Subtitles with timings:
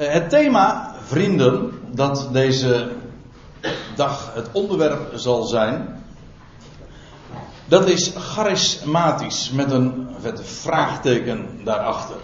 [0.00, 2.90] Eh, het thema, vrienden, dat deze
[3.94, 6.02] dag het onderwerp zal zijn,
[7.68, 12.16] dat is charismatisch met een vette vraagteken daarachter.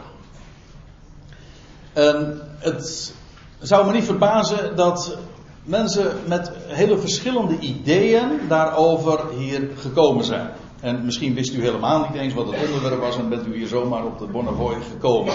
[1.93, 3.15] En het
[3.59, 5.19] zou me niet verbazen dat
[5.65, 10.51] mensen met hele verschillende ideeën daarover hier gekomen zijn.
[10.81, 13.69] En misschien wist u helemaal niet eens wat het onderwerp was en bent u hier
[13.69, 15.35] zomaar op de Bonnevoy gekomen.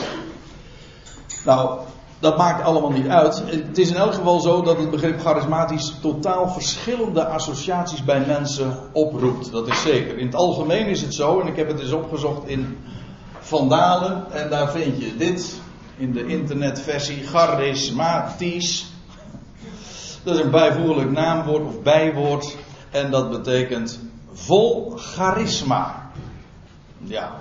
[1.45, 1.79] Nou,
[2.21, 3.43] dat maakt allemaal niet uit.
[3.45, 8.77] Het is in elk geval zo dat het begrip charismatisch totaal verschillende associaties bij mensen
[8.91, 9.52] oproept.
[9.52, 10.17] Dat is zeker.
[10.17, 12.77] In het algemeen is het zo, en ik heb het eens opgezocht in
[13.39, 15.59] Vandalen, en daar vind je dit
[15.97, 18.85] in de internetversie charismatisch.
[20.23, 22.58] Dat is een bijvoeglijk naamwoord of bijwoord,
[22.91, 23.99] en dat betekent
[24.33, 26.09] vol charisma.
[26.97, 27.31] Ja,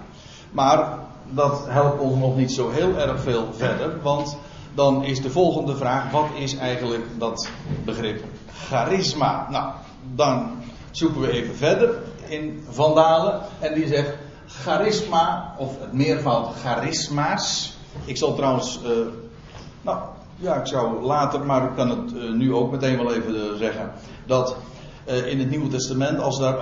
[0.50, 0.98] maar
[1.30, 4.36] dat helpt ons nog niet zo heel erg veel verder, want
[4.74, 7.48] dan is de volgende vraag: wat is eigenlijk dat
[7.84, 9.46] begrip charisma?
[9.50, 9.72] Nou,
[10.14, 10.50] dan
[10.90, 11.94] zoeken we even verder
[12.28, 17.76] in Vandalen en die zegt charisma, of het meervoud charisma's.
[18.04, 18.90] Ik zal trouwens, uh,
[19.82, 19.98] nou
[20.36, 23.42] ja, ik zou later, maar ik kan het uh, nu ook meteen wel even uh,
[23.58, 23.92] zeggen,
[24.26, 24.56] dat
[25.04, 26.58] in het Nieuwe Testament, als daar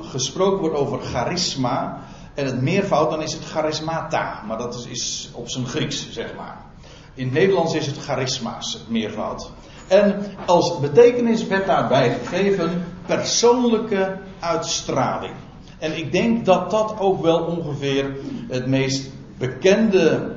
[0.00, 1.98] gesproken wordt over charisma
[2.34, 6.34] en het meervoud, dan is het charismata, maar dat is, is op zijn Grieks, zeg
[6.34, 6.65] maar.
[7.16, 9.50] In het Nederlands is het charisma's, het meervoud.
[9.88, 15.34] En als betekenis werd daarbij gegeven persoonlijke uitstraling.
[15.78, 18.16] En ik denk dat dat ook wel ongeveer
[18.48, 20.34] het meest bekende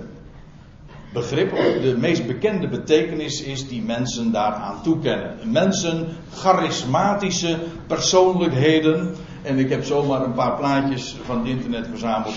[1.14, 5.38] begrip, of de meest bekende betekenis is die mensen daaraan toekennen.
[5.52, 7.58] Mensen, charismatische
[7.88, 9.16] persoonlijkheden.
[9.42, 12.36] En ik heb zomaar een paar plaatjes van het internet verzameld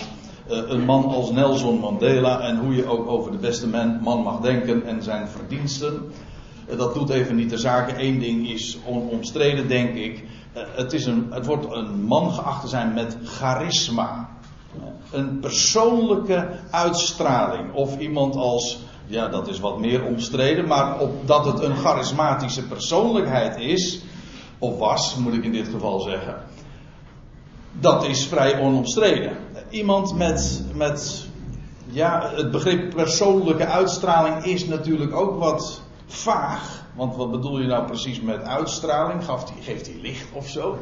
[0.53, 3.69] een man als Nelson Mandela en hoe je ook over de beste
[4.03, 6.13] man mag denken en zijn verdiensten.
[6.67, 8.05] Eh, dat doet even niet de zaken.
[8.05, 10.25] Eén ding is onomstreden, denk ik.
[10.53, 14.31] Eh, het, is een, het wordt een man geacht te zijn met charisma.
[15.11, 17.73] Een persoonlijke uitstraling.
[17.75, 22.67] Of iemand als, ja dat is wat meer omstreden, maar op, dat het een charismatische
[22.67, 24.03] persoonlijkheid is,
[24.59, 26.37] of was, moet ik in dit geval zeggen.
[27.81, 29.37] Dat is vrij onomstreden
[29.73, 31.27] iemand met, met
[31.85, 36.85] ja, het begrip persoonlijke uitstraling is natuurlijk ook wat vaag.
[36.95, 39.23] Want wat bedoel je nou precies met uitstraling?
[39.61, 40.79] geeft hij licht of zo?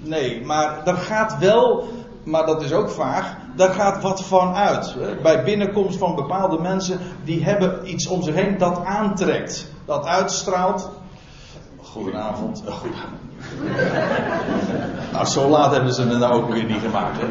[0.00, 1.88] Nee, maar daar gaat wel,
[2.24, 4.96] maar dat is ook vaag, daar gaat wat van uit.
[5.22, 9.72] Bij binnenkomst van bepaalde mensen, die hebben iets om zich heen dat aantrekt.
[9.84, 10.90] Dat uitstraalt.
[11.82, 12.62] Goedenavond.
[12.66, 13.22] Goedenavond.
[15.12, 17.16] nou, zo laat hebben ze het nou ook weer niet gemaakt.
[17.20, 17.26] Hè?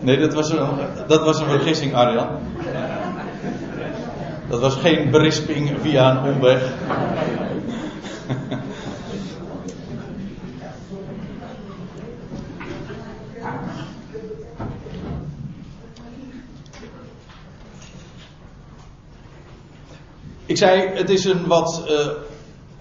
[0.00, 0.68] Nee, dat was een,
[1.06, 2.28] dat was een vergissing, Arjan.
[4.48, 6.72] Dat was geen berisping via een omweg.
[20.46, 22.06] Ik zei, het is een wat uh,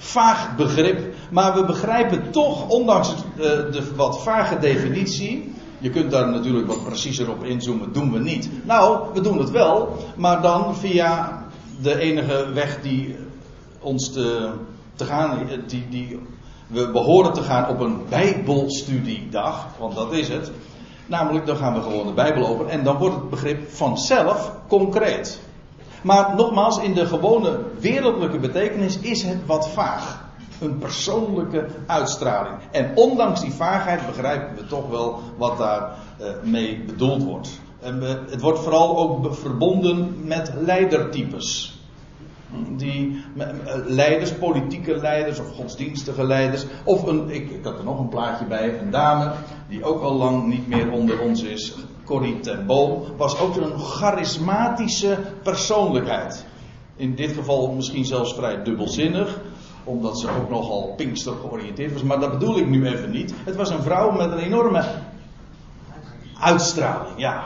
[0.03, 6.29] vaag begrip, maar we begrijpen toch, ondanks uh, de wat vage definitie, je kunt daar
[6.29, 8.49] natuurlijk wat preciezer op inzoomen, doen we niet.
[8.63, 11.41] Nou, we doen het wel, maar dan via
[11.81, 13.15] de enige weg die
[13.79, 14.49] ons te,
[14.95, 16.19] te gaan, die, die,
[16.67, 20.51] we behoren te gaan op een Bijbelstudiedag, want dat is het.
[21.05, 25.41] Namelijk, dan gaan we gewoon de Bijbel open en dan wordt het begrip vanzelf concreet.
[26.03, 30.21] Maar nogmaals, in de gewone wereldlijke betekenis is het wat vaag.
[30.59, 32.55] Een persoonlijke uitstraling.
[32.71, 35.91] En ondanks die vaagheid begrijpen we toch wel wat daar
[36.21, 37.59] uh, mee bedoeld wordt.
[37.79, 41.77] En het wordt vooral ook verbonden met leidertypes.
[42.77, 43.47] Die eh,
[43.85, 46.65] leiders, politieke leiders of godsdienstige leiders.
[46.83, 49.31] Of een, ik, ik had er nog een plaatje bij, een dame
[49.69, 51.75] die ook al lang niet meer onder ons is.
[52.05, 56.45] Corrie ten Boom was ook een charismatische persoonlijkheid.
[56.95, 59.39] In dit geval misschien zelfs vrij dubbelzinnig,
[59.83, 62.03] omdat ze ook nogal pinkster georiënteerd was.
[62.03, 63.33] Maar dat bedoel ik nu even niet.
[63.43, 64.83] Het was een vrouw met een enorme
[66.39, 67.43] uitstraling, ja.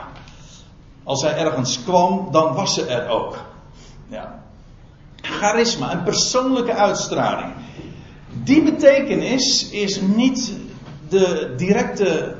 [1.04, 3.38] Als zij ergens kwam, dan was ze er ook.
[4.08, 4.42] Ja.
[5.16, 7.52] Charisma, een persoonlijke uitstraling.
[8.42, 10.52] Die betekenis is niet
[11.08, 12.36] de directe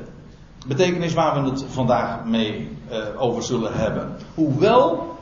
[0.67, 4.15] betekenis waar we het vandaag mee uh, over zullen hebben.
[4.33, 5.17] Hoewel,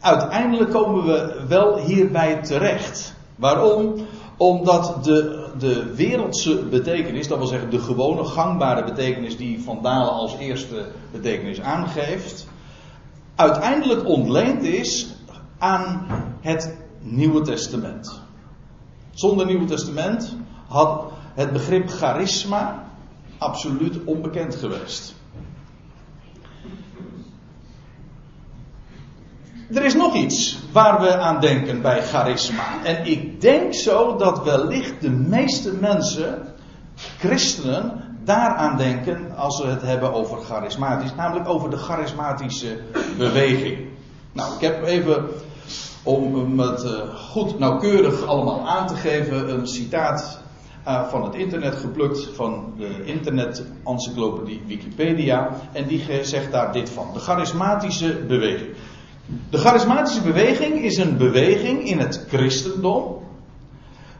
[0.00, 3.14] uiteindelijk komen we wel hierbij terecht.
[3.36, 3.94] Waarom?
[4.36, 10.36] Omdat de, de wereldse betekenis, dat wil zeggen de gewone gangbare betekenis die Van als
[10.38, 12.46] eerste betekenis aangeeft,
[13.34, 15.14] uiteindelijk ontleend is
[15.58, 16.06] aan
[16.40, 18.20] het Nieuwe Testament.
[19.10, 20.36] Zonder Nieuwe Testament
[20.68, 21.04] had
[21.34, 22.84] het begrip charisma
[23.42, 25.14] absoluut onbekend geweest.
[29.74, 32.84] Er is nog iets waar we aan denken bij charisma.
[32.84, 36.54] En ik denk zo dat wellicht de meeste mensen,
[37.18, 41.14] christenen, daaraan denken als ze het hebben over charismatisch.
[41.14, 42.78] Namelijk over de charismatische
[43.18, 43.88] beweging.
[44.32, 45.24] Nou, ik heb even,
[46.02, 50.41] om het eh, goed nauwkeurig allemaal aan te geven, een citaat
[50.88, 55.50] uh, van het internet geplukt van de internet-encyclopedie Wikipedia.
[55.72, 57.06] En die zegt daar dit van.
[57.12, 58.70] De charismatische beweging.
[59.50, 63.20] De charismatische beweging is een beweging in het christendom.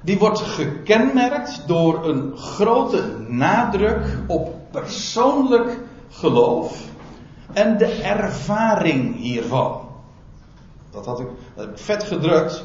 [0.00, 5.78] Die wordt gekenmerkt door een grote nadruk op persoonlijk
[6.10, 6.84] geloof
[7.52, 9.80] en de ervaring hiervan.
[10.90, 11.26] Dat had ik,
[11.56, 12.64] ik vet gedrukt,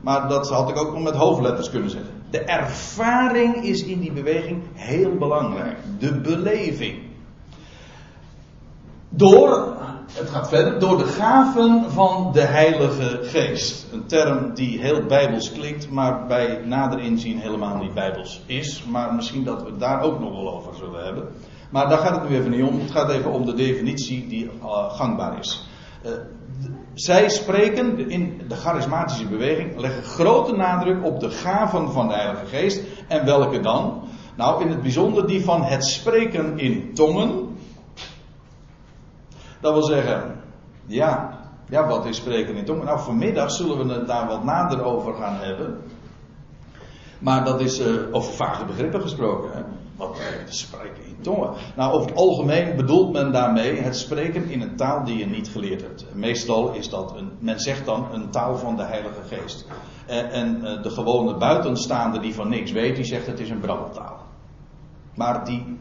[0.00, 2.23] maar dat had ik ook nog met hoofdletters kunnen zeggen.
[2.34, 5.76] De ervaring is in die beweging heel belangrijk.
[5.98, 7.02] De beleving.
[9.08, 9.76] Door,
[10.12, 13.86] het gaat verder, door de gaven van de Heilige Geest.
[13.92, 18.84] Een term die heel bijbels klinkt, maar bij nader inzien helemaal niet bijbels is.
[18.84, 21.28] Maar misschien dat we het daar ook nog wel over zullen hebben.
[21.70, 22.80] Maar daar gaat het nu even niet om.
[22.80, 25.68] Het gaat even om de definitie die uh, gangbaar is.
[26.94, 32.46] Zij spreken in de charismatische beweging, leggen grote nadruk op de gaven van de Heilige
[32.46, 32.80] Geest.
[33.08, 34.02] En welke dan?
[34.36, 37.56] Nou, in het bijzonder die van het spreken in tongen.
[39.60, 40.40] Dat wil zeggen,
[40.86, 41.38] ja,
[41.68, 42.84] ja, wat is spreken in tongen?
[42.84, 45.82] Nou, vanmiddag zullen we het daar wat nader over gaan hebben.
[47.18, 49.50] Maar dat is uh, over vage begrippen gesproken.
[49.52, 49.62] Hè?
[49.96, 55.04] Wat spreken in Nou, over het algemeen bedoelt men daarmee het spreken in een taal
[55.04, 56.06] die je niet geleerd hebt.
[56.14, 59.66] Meestal is dat een, men zegt dan een taal van de Heilige Geest.
[60.06, 63.60] En, en uh, de gewone buitenstaande die van niks weet, die zegt het is een
[63.60, 64.18] brabbeltaal.
[65.14, 65.78] Maar die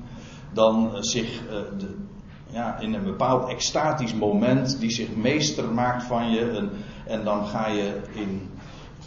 [0.54, 1.42] dan uh, zich
[1.78, 1.96] de,
[2.50, 6.50] ja, in een bepaald extatisch moment, die zich meester maakt van je.
[6.50, 6.70] En,
[7.08, 8.50] en dan ga je in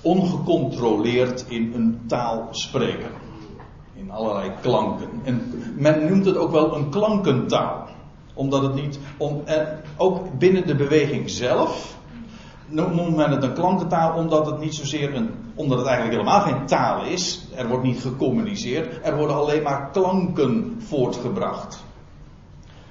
[0.03, 3.26] ongecontroleerd in een taal spreken.
[4.17, 5.09] Allerlei klanken.
[5.25, 7.89] En men noemt het ook wel een klankentaal.
[8.35, 8.99] Omdat het niet.
[9.17, 11.97] Om, en ook binnen de beweging zelf.
[12.67, 15.31] Noemt men het een klankentaal omdat het niet zozeer een.
[15.55, 17.49] omdat het eigenlijk helemaal geen taal is.
[17.55, 19.07] Er wordt niet gecommuniceerd.
[19.07, 21.85] Er worden alleen maar klanken voortgebracht.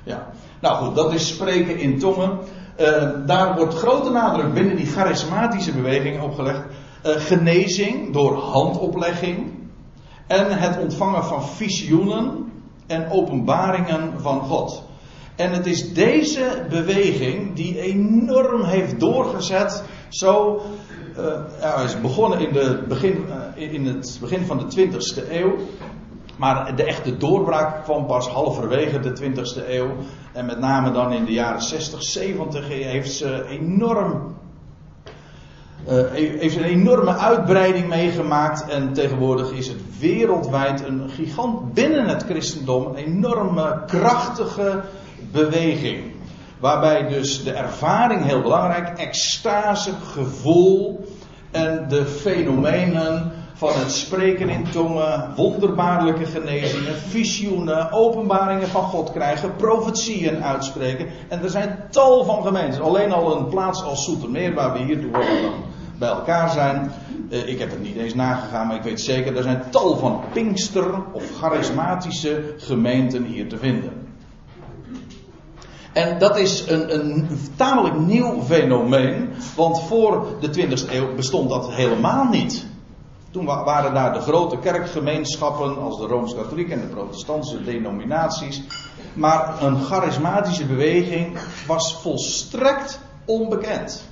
[0.04, 0.28] Ja.
[0.62, 2.40] Nou goed, dat is spreken in tongen.
[2.80, 6.64] Uh, daar wordt grote nadruk binnen die charismatische beweging opgelegd.
[7.06, 9.55] Uh, genezing door handoplegging.
[10.28, 12.52] En het ontvangen van visioenen
[12.88, 14.84] en openbaringen van God.
[15.36, 19.84] En het is deze beweging die enorm heeft doorgezet.
[20.10, 20.62] Zo,
[21.62, 23.26] uh, is begonnen in, de begin,
[23.58, 25.56] uh, in het begin van de 20ste eeuw.
[26.38, 29.92] Maar de echte doorbraak kwam pas halverwege de 20ste eeuw.
[30.34, 34.36] En met name dan in de jaren 60, 70 heeft ze enorm
[35.88, 42.88] heeft een enorme uitbreiding meegemaakt en tegenwoordig is het wereldwijd een gigant binnen het christendom,
[42.88, 44.82] een enorme krachtige
[45.32, 46.14] beweging.
[46.60, 51.06] Waarbij dus de ervaring heel belangrijk, extase, gevoel
[51.52, 59.56] en de fenomenen van het spreken in tongen, wonderbaarlijke genezingen, visioenen, openbaringen van God krijgen,
[59.56, 61.08] profetieën uitspreken.
[61.30, 62.80] En er zijn tal van gemeentes.
[62.80, 65.54] Alleen al een plaats als Soetermeer, waar we hier toevallig
[65.98, 66.92] bij elkaar zijn.
[67.30, 70.22] Uh, ik heb het niet eens nagegaan, maar ik weet zeker, er zijn tal van
[70.34, 74.04] Pinkster of charismatische gemeenten hier te vinden.
[75.94, 81.72] En dat is een, een tamelijk nieuw fenomeen, want voor de 20e eeuw bestond dat
[81.72, 82.66] helemaal niet.
[83.32, 88.64] Toen waren daar de grote kerkgemeenschappen als de Rooms-Katholiek en de protestantse denominaties.
[89.14, 91.38] Maar een charismatische beweging
[91.68, 94.08] was volstrekt onbekend.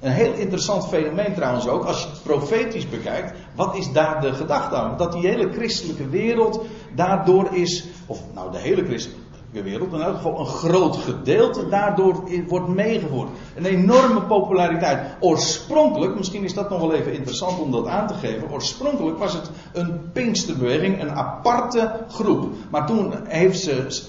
[0.00, 3.32] Een heel interessant fenomeen trouwens ook, als je het profetisch bekijkt.
[3.54, 4.96] Wat is daar de gedachte aan?
[4.96, 6.64] Dat die hele christelijke wereld
[6.94, 12.24] daardoor is, of nou de hele christelijke wereld, in elk geval een groot gedeelte daardoor
[12.48, 13.28] wordt meegevoerd.
[13.54, 15.00] Een enorme populariteit.
[15.20, 18.50] Oorspronkelijk, misschien is dat nog wel even interessant om dat aan te geven.
[18.50, 22.46] Oorspronkelijk was het een Pinksterbeweging, een aparte groep.
[22.70, 24.02] Maar toen heeft ze,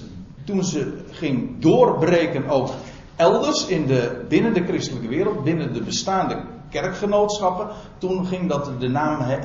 [0.45, 2.69] toen ze ging doorbreken ook
[3.22, 8.88] elders in de, binnen de christelijke wereld, binnen de bestaande kerkgenootschappen, toen ging dat de
[8.88, 9.38] naam, uh,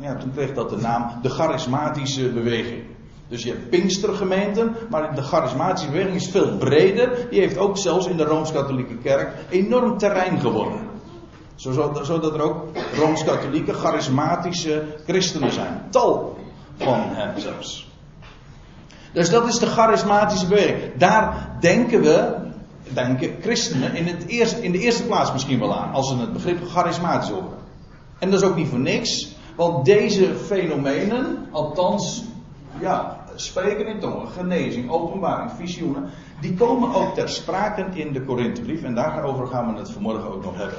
[0.00, 2.82] ja, toen kreeg dat de naam de charismatische beweging.
[3.28, 7.26] Dus je hebt Pinkstergemeenten, maar de charismatische beweging is veel breder.
[7.30, 10.80] Die heeft ook zelfs in de Rooms-Katholieke Kerk enorm terrein gewonnen.
[11.54, 12.64] Zodat er ook
[12.96, 15.82] Rooms-Katholieke charismatische christenen zijn.
[15.90, 16.36] Tal
[16.76, 17.90] van hen zelfs.
[19.12, 20.78] Dus dat is de charismatische beweging.
[20.96, 22.41] Daar denken we,
[22.94, 25.92] denken christenen in, het eerste, in de eerste plaats misschien wel aan.
[25.92, 27.58] Als ze het begrip charismatisch horen.
[28.18, 29.34] En dat is ook niet voor niks.
[29.56, 32.24] Want deze fenomenen, althans,
[32.80, 38.82] ja, spreken in tongen, genezing, openbaring, visioenen, die komen ook ter sprake in de Korinthebrief.
[38.82, 40.78] En daarover gaan we het vanmorgen ook nog hebben.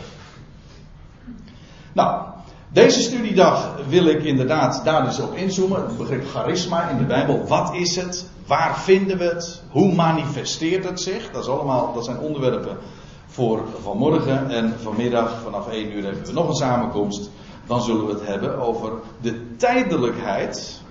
[1.93, 2.25] Nou,
[2.73, 5.81] deze studiedag wil ik inderdaad daar dus op inzoomen.
[5.81, 7.45] Het begrip charisma in de Bijbel.
[7.47, 8.29] Wat is het?
[8.47, 9.61] Waar vinden we het?
[9.69, 11.31] Hoe manifesteert het zich?
[11.31, 12.77] Dat, is allemaal, dat zijn onderwerpen
[13.25, 14.49] voor vanmorgen.
[14.49, 17.29] En vanmiddag vanaf 1 uur hebben we nog een samenkomst.
[17.67, 20.81] Dan zullen we het hebben over de tijdelijkheid,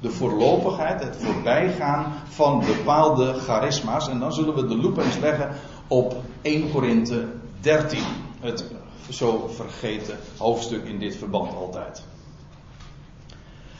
[0.00, 4.08] de voorlopigheid, het voorbijgaan van bepaalde charisma's.
[4.08, 5.50] En dan zullen we de loep eens leggen
[5.88, 7.26] op 1 Korinthe
[7.60, 7.98] 13.
[8.40, 8.64] Het
[9.10, 12.02] zo vergeten hoofdstuk in dit verband altijd.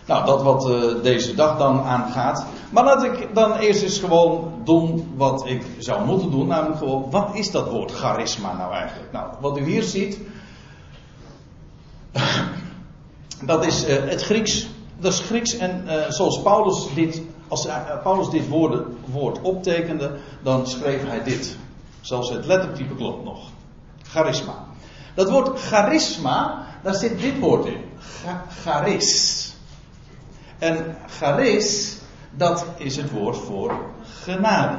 [0.07, 2.47] Nou, dat wat uh, deze dag dan aangaat.
[2.71, 6.47] Maar laat ik dan eerst eens gewoon doen wat ik zou moeten doen.
[6.47, 9.13] Namelijk gewoon, wat is dat woord charisma nou eigenlijk?
[9.13, 10.19] Nou, wat u hier ziet.
[13.51, 14.69] dat is uh, het Grieks.
[14.99, 17.69] Dat is Grieks en uh, zoals Paulus dit, als
[18.03, 21.57] Paulus dit woord, woord optekende, dan schreef hij dit.
[22.01, 23.39] Zelfs het lettertype klopt nog.
[24.03, 24.70] Charisma.
[25.21, 27.85] Dat woord charisma, daar zit dit woord in.
[28.63, 29.53] charis.
[30.59, 31.97] En charis,
[32.31, 33.75] dat is het woord voor
[34.23, 34.79] genade.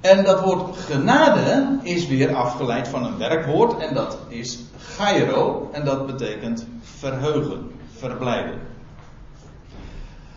[0.00, 5.84] En dat woord genade is weer afgeleid van een werkwoord en dat is gairo en
[5.84, 8.60] dat betekent verheugen, verblijden.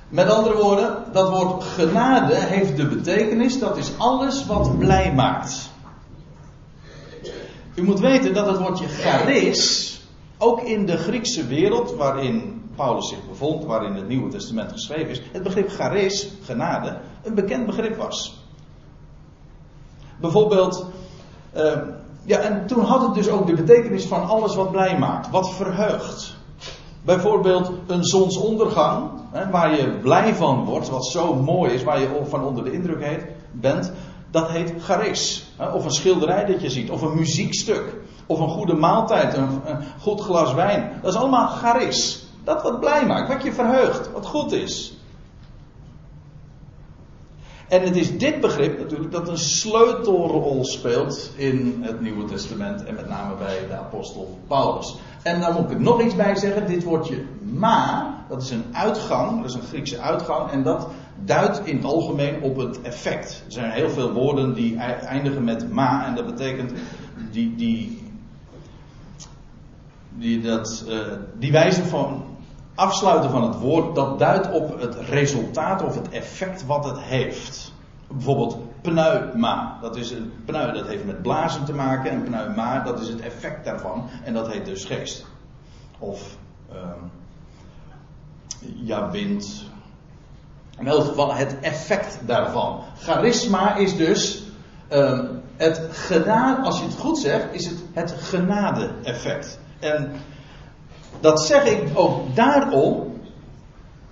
[0.09, 5.70] Met andere woorden, dat woord genade heeft de betekenis dat is alles wat blij maakt.
[7.75, 9.91] U moet weten dat het woordje charis
[10.37, 15.21] ook in de Griekse wereld waarin Paulus zich bevond, waarin het Nieuwe Testament geschreven is,
[15.31, 18.45] het begrip charis, genade, een bekend begrip was.
[20.19, 20.85] Bijvoorbeeld,
[21.55, 21.77] uh,
[22.23, 25.53] ja, en toen had het dus ook de betekenis van alles wat blij maakt, wat
[25.53, 26.35] verheugt.
[27.01, 32.21] Bijvoorbeeld een zonsondergang, hè, waar je blij van wordt, wat zo mooi is, waar je
[32.23, 33.91] van onder de indruk bent,
[34.31, 35.53] dat heet charis.
[35.73, 37.95] Of een schilderij dat je ziet, of een muziekstuk,
[38.25, 39.61] of een goede maaltijd, een,
[39.99, 40.91] goed glas wijn.
[41.01, 42.25] Dat is allemaal charis.
[42.43, 44.95] Dat wat blij maakt, wat je verheugt, wat goed is.
[47.67, 52.95] En het is dit begrip natuurlijk dat een sleutelrol speelt in het Nieuwe Testament en
[52.95, 54.95] met name bij de apostel Paulus.
[55.23, 59.41] En dan moet ik nog iets bij zeggen, dit woordje ma, dat is een uitgang,
[59.41, 60.87] dat is een Griekse uitgang en dat
[61.25, 63.43] duidt in het algemeen op het effect.
[63.45, 66.71] Er zijn heel veel woorden die eindigen met ma en dat betekent
[67.31, 68.11] die, die,
[70.09, 70.99] die, dat, uh,
[71.39, 72.23] die wijze van
[72.75, 77.73] afsluiten van het woord, dat duidt op het resultaat of het effect wat het heeft.
[78.07, 82.99] Bijvoorbeeld pneuma, dat is een pneu, dat heeft met blazen te maken en pneuma, dat
[82.99, 85.25] is het effect daarvan en dat heet dus geest.
[85.99, 86.37] Of
[86.73, 86.77] uh,
[88.83, 89.70] ja, wind.
[90.79, 92.79] In elk geval het effect daarvan.
[92.99, 94.43] Charisma is dus
[94.91, 95.19] uh,
[95.57, 99.59] het genade, als je het goed zegt, is het het genade-effect.
[99.79, 100.11] En
[101.19, 103.19] dat zeg ik ook daarom.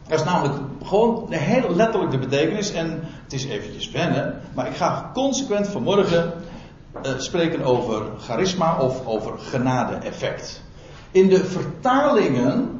[0.07, 2.71] Dat is namelijk gewoon de hele letterlijk de betekenis.
[2.71, 4.41] En het is eventjes wennen.
[4.53, 6.33] Maar ik ga consequent vanmorgen
[7.05, 10.61] uh, spreken over charisma of over genade-effect.
[11.11, 12.78] In de vertalingen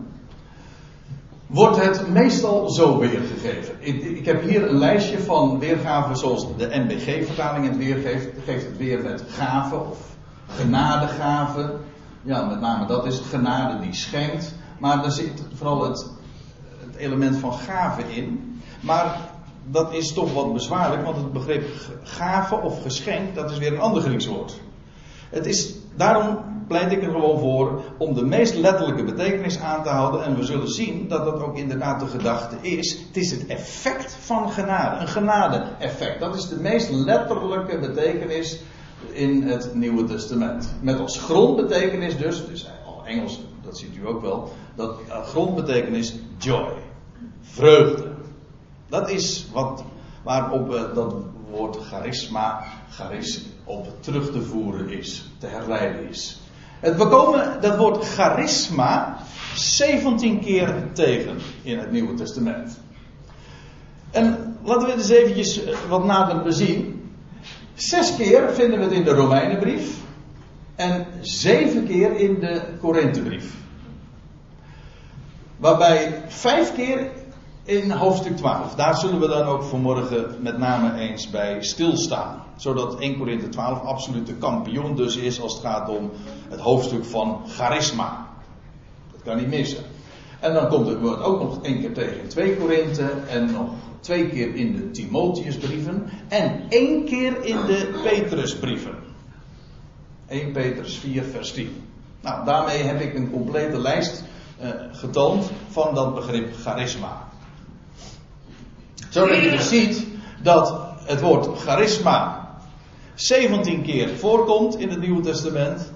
[1.50, 3.75] wordt het meestal zo weergegeven.
[3.79, 8.27] Ik, ik, heb hier een lijstje van weergaven zoals de NBG-vertaling het weergeeft.
[8.46, 9.98] Geeft het weer met gave of
[10.48, 11.75] genadegave.
[12.22, 14.56] Ja, met name dat is genade die schenkt.
[14.79, 16.10] Maar er zit vooral het,
[16.86, 18.62] het element van gave in.
[18.82, 19.18] Maar
[19.72, 21.65] dat is toch wat bezwaarlijk, want het begrip
[22.03, 24.60] gave of geschenk, dat is weer een ander Grieks woord.
[25.29, 29.89] Het is, daarom pleit ik er gewoon voor om de meest letterlijke betekenis aan te
[29.89, 30.24] houden.
[30.24, 32.91] En we zullen zien dat dat ook inderdaad de gedachte is.
[33.08, 35.01] Het is het effect van genade.
[35.01, 36.20] Een genade-effect.
[36.20, 38.60] Dat is de meest letterlijke betekenis
[39.12, 40.74] in het Nieuwe Testament.
[40.82, 46.74] Met als grondbetekenis dus, dus al Engels, dat ziet u ook wel, dat grondbetekenis joy,
[47.41, 48.12] vreugde.
[48.89, 49.84] Dat is wat,
[50.24, 51.15] waarop uh, dat
[51.50, 56.42] woord charisma, charis, op terug te voeren is, te herleiden is.
[56.80, 59.18] Het, we komen dat woord charisma
[59.56, 62.80] 17 keer tegen in het Nieuwe Testament.
[64.12, 67.12] En laten we het eens eventjes wat nader bezien.
[67.74, 69.98] Zes keer vinden we het in de Romeinenbrief.
[70.76, 73.54] En zeven keer in de Korinthebrief.
[75.58, 77.08] Waarbij vijf keer
[77.63, 78.75] in hoofdstuk 12.
[78.75, 82.44] Daar zullen we dan ook vanmorgen met name eens bij stilstaan.
[82.56, 86.12] Zodat 1 Korinthe 12 absoluut de kampioen dus is als het gaat om
[86.50, 88.28] het hoofdstuk van charisma.
[89.12, 89.84] Dat kan niet missen.
[90.39, 93.70] En dan komt het woord ook nog één keer tegen in 2 Korinthe en nog
[94.00, 98.96] twee keer in de Timotheusbrieven en één keer in de Petrusbrieven.
[100.28, 101.84] 1 Petrus 4 vers 10.
[102.22, 104.24] Nou, daarmee heb ik een complete lijst
[104.62, 107.29] uh, getoond van dat begrip charisma.
[109.10, 110.08] Zodat je dus ziet
[110.42, 112.50] dat het woord charisma
[113.16, 115.92] 17 keer voorkomt in het Nieuwe Testament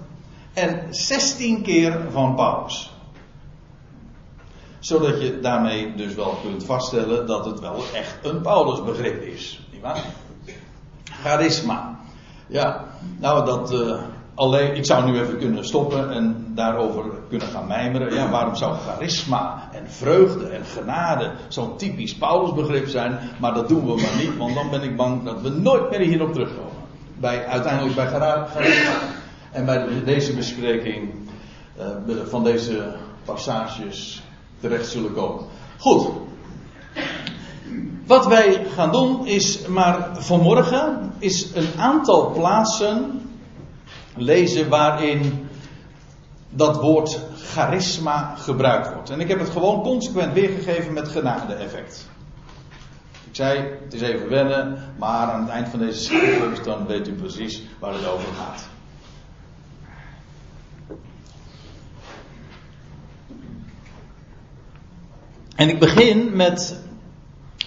[0.54, 2.92] en 16 keer van Paulus.
[4.80, 9.68] Zodat je daarmee dus wel kunt vaststellen dat het wel echt een Paulusbegrip is.
[9.72, 10.04] Niet waar?
[11.04, 12.00] Charisma.
[12.48, 12.86] Ja,
[13.20, 13.74] nou dat.
[13.74, 14.02] Uh,
[14.36, 18.14] alleen, ik zou nu even kunnen stoppen en daarover kunnen gaan mijmeren.
[18.14, 23.20] Ja, waarom zou charisma en vreugde en genade zo'n typisch Paulusbegrip zijn?
[23.40, 26.00] Maar dat doen we maar niet, want dan ben ik bang dat we nooit meer
[26.00, 26.72] hierop terugkomen.
[27.20, 28.98] Bij, uiteindelijk bij charisma
[29.52, 31.14] en bij deze bespreking
[31.78, 34.24] uh, van deze passages
[34.60, 35.44] terecht zullen komen.
[35.80, 36.08] Goed.
[38.06, 43.23] Wat wij gaan doen is maar vanmorgen is een aantal plaatsen
[44.16, 45.48] lezen waarin
[46.50, 49.10] dat woord charisma gebruikt wordt.
[49.10, 52.10] En ik heb het gewoon consequent weergegeven met genade-effect.
[53.30, 57.08] Ik zei, het is even wennen, maar aan het eind van deze schrift dan weet
[57.08, 58.68] u precies waar het over gaat.
[65.56, 66.80] En ik begin met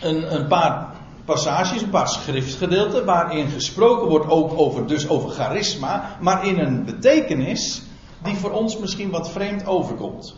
[0.01, 0.95] een, een paar
[1.27, 6.85] passages, een paar schriftgedeelten, waarin gesproken wordt ook over, dus over charisma, maar in een
[6.85, 7.83] betekenis
[8.23, 10.37] die voor ons misschien wat vreemd overkomt.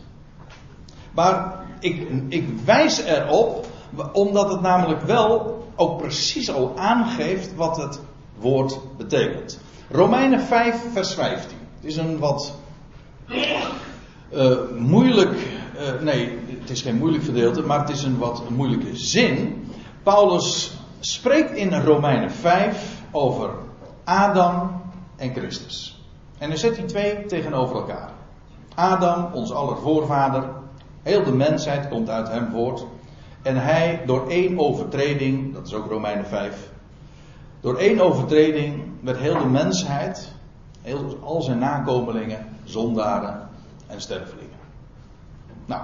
[1.14, 3.66] Maar ik, ik wijs erop,
[4.12, 8.00] omdat het namelijk wel ook precies al aangeeft wat het
[8.38, 9.60] woord betekent.
[9.90, 11.58] Romeinen 5, vers 15.
[11.76, 12.54] Het is een wat
[13.26, 15.36] uh, moeilijk,
[15.76, 19.66] uh, nee, het is geen moeilijk gedeelte, maar het is een wat moeilijke zin.
[20.08, 23.50] Paulus spreekt in Romeinen 5 over
[24.04, 24.82] Adam
[25.16, 26.02] en Christus.
[26.38, 28.10] En dan zet hij twee tegenover elkaar.
[28.74, 30.44] Adam, ons aller voorvader,
[31.02, 32.84] heel de mensheid komt uit hem voort.
[33.42, 36.70] En hij, door één overtreding, dat is ook Romeinen 5,
[37.60, 40.32] door één overtreding werd heel de mensheid,
[40.82, 43.48] heel, al zijn nakomelingen, zondaren
[43.86, 44.58] en stervelingen.
[45.66, 45.82] Nou,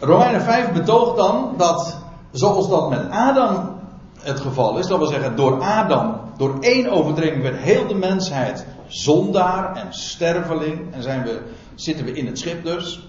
[0.00, 3.74] Romeinen 5 betoogt dan dat, zoals dat met Adam
[4.20, 8.66] het geval is, dat wil zeggen, door Adam, door één overtreding werd heel de mensheid
[8.86, 11.40] zondaar en sterveling, en zijn we,
[11.74, 13.08] zitten we in het schip dus.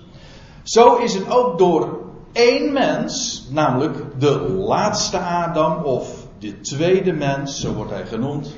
[0.63, 1.99] Zo is het ook door
[2.31, 8.55] één mens, namelijk de laatste Adam of de tweede mens, zo wordt hij genoemd,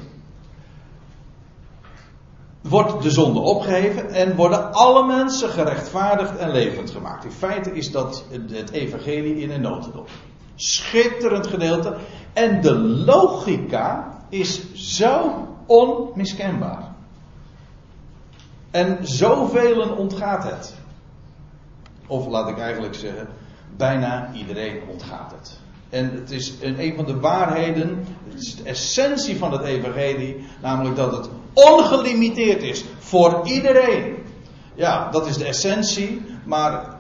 [2.62, 7.24] wordt de zonde opgeheven en worden alle mensen gerechtvaardigd en levend gemaakt.
[7.24, 10.10] In feite is dat het evangelie in een notendop.
[10.60, 11.96] Schitterend gedeelte.
[12.34, 16.94] En de logica is zo onmiskenbaar.
[18.72, 20.74] En zoveel ontgaat het.
[22.08, 23.28] Of laat ik eigenlijk zeggen,
[23.78, 25.60] bijna iedereen ontgaat het.
[25.90, 30.96] En het is een van de waarheden, het is de essentie van het evangelie, namelijk
[30.96, 34.16] dat het ongelimiteerd is voor iedereen.
[34.76, 36.99] Ja, dat is de essentie, maar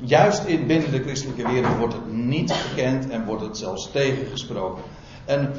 [0.00, 4.82] juist in, binnen de christelijke wereld wordt het niet gekend en wordt het zelfs tegengesproken.
[5.24, 5.52] En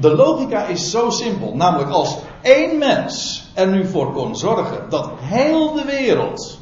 [0.00, 5.10] de logica is zo simpel, namelijk als één mens er nu voor kon zorgen dat
[5.16, 6.58] heel de wereld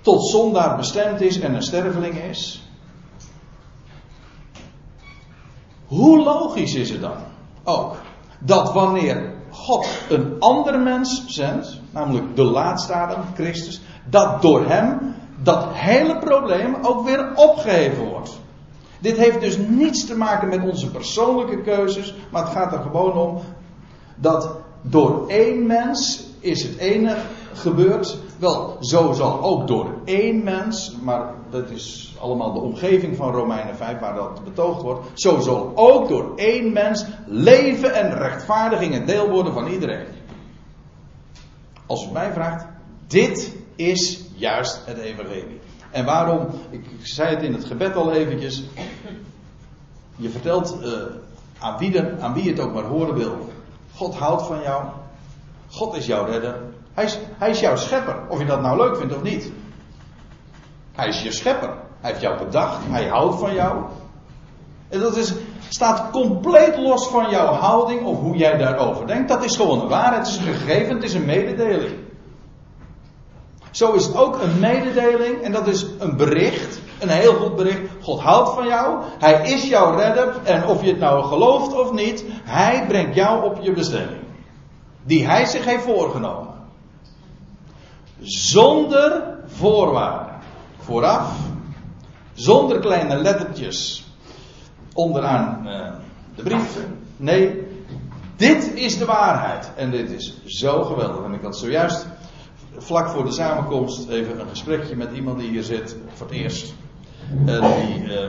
[0.00, 2.62] tot zondaar bestemd is en een sterveling is,
[5.86, 7.16] hoe logisch is het dan
[7.64, 7.96] ook
[8.38, 15.14] dat wanneer God een andere mens zendt, namelijk de laatste Adam, Christus, dat door hem
[15.42, 18.40] dat hele probleem ook weer opgeheven wordt.
[19.00, 23.12] Dit heeft dus niets te maken met onze persoonlijke keuzes, maar het gaat er gewoon
[23.12, 23.40] om
[24.14, 27.16] dat door één mens is het ene
[27.52, 28.18] gebeurd.
[28.38, 33.76] Wel, zo zal ook door één mens, maar dat is allemaal de omgeving van Romeinen
[33.76, 35.06] 5 waar dat betoogd wordt.
[35.14, 40.06] Zo zal ook door één mens leven en rechtvaardiging een deel worden van iedereen.
[41.86, 42.66] Als u mij vraagt,
[43.06, 43.52] dit
[43.88, 45.60] is juist het evangelie.
[45.90, 46.46] En waarom?
[46.70, 48.64] Ik, zei het in het gebed al eventjes.
[50.16, 50.92] Je vertelt uh,
[51.58, 53.48] aan, wie aan wie het ook maar horen wil.
[53.94, 54.84] God houdt van jou.
[55.70, 56.60] God is jouw redder.
[56.94, 58.16] Hij is, hij is jouw schepper.
[58.28, 59.52] Of je dat nou leuk vindt of niet.
[60.92, 61.74] Hij is je schepper.
[62.00, 62.78] Hij heeft jou bedacht.
[62.88, 63.84] Hij houdt van jou.
[64.88, 65.34] En dat is,
[65.68, 69.28] staat compleet los van jouw houding of hoe jij daarover denkt.
[69.28, 70.26] Dat is gewoon een waarheid.
[70.26, 70.94] Het is een gegeven.
[70.94, 72.09] Het is een mededeling.
[73.70, 77.80] Zo is ook een mededeling en dat is een bericht, een heel goed bericht.
[78.02, 81.92] God houdt van jou, Hij is jouw redder en of je het nou gelooft of
[81.92, 84.22] niet, Hij brengt jou op je bestemming.
[85.02, 86.54] Die Hij zich heeft voorgenomen.
[88.20, 90.34] Zonder voorwaarden.
[90.78, 91.32] Vooraf,
[92.32, 94.04] zonder kleine lettertjes
[94.94, 95.86] onderaan uh,
[96.34, 96.78] de brief.
[97.16, 97.66] Nee,
[98.36, 99.70] dit is de waarheid.
[99.76, 101.24] En dit is zo geweldig.
[101.24, 102.06] En ik had zojuist
[102.76, 106.74] vlak voor de samenkomst even een gesprekje met iemand die hier zit voor het eerst.
[107.46, 108.28] En die, uh,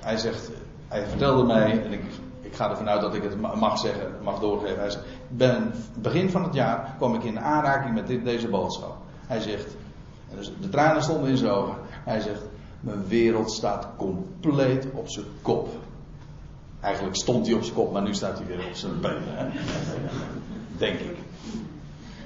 [0.00, 0.50] hij zegt,
[0.88, 2.02] hij vertelde mij, en ik,
[2.40, 4.78] ik ga ervan uit dat ik het mag zeggen, mag doorgeven.
[4.78, 8.96] Hij zegt, ben, begin van het jaar kwam ik in aanraking met dit, deze boodschap.
[9.26, 9.76] Hij zegt,
[10.36, 11.74] dus de tranen stonden in zijn ogen.
[12.04, 12.42] Hij zegt,
[12.80, 15.68] mijn wereld staat compleet op zijn kop.
[16.80, 19.52] Eigenlijk stond hij op zijn kop, maar nu staat hij weer op zijn benen.
[20.78, 21.16] Denk ik.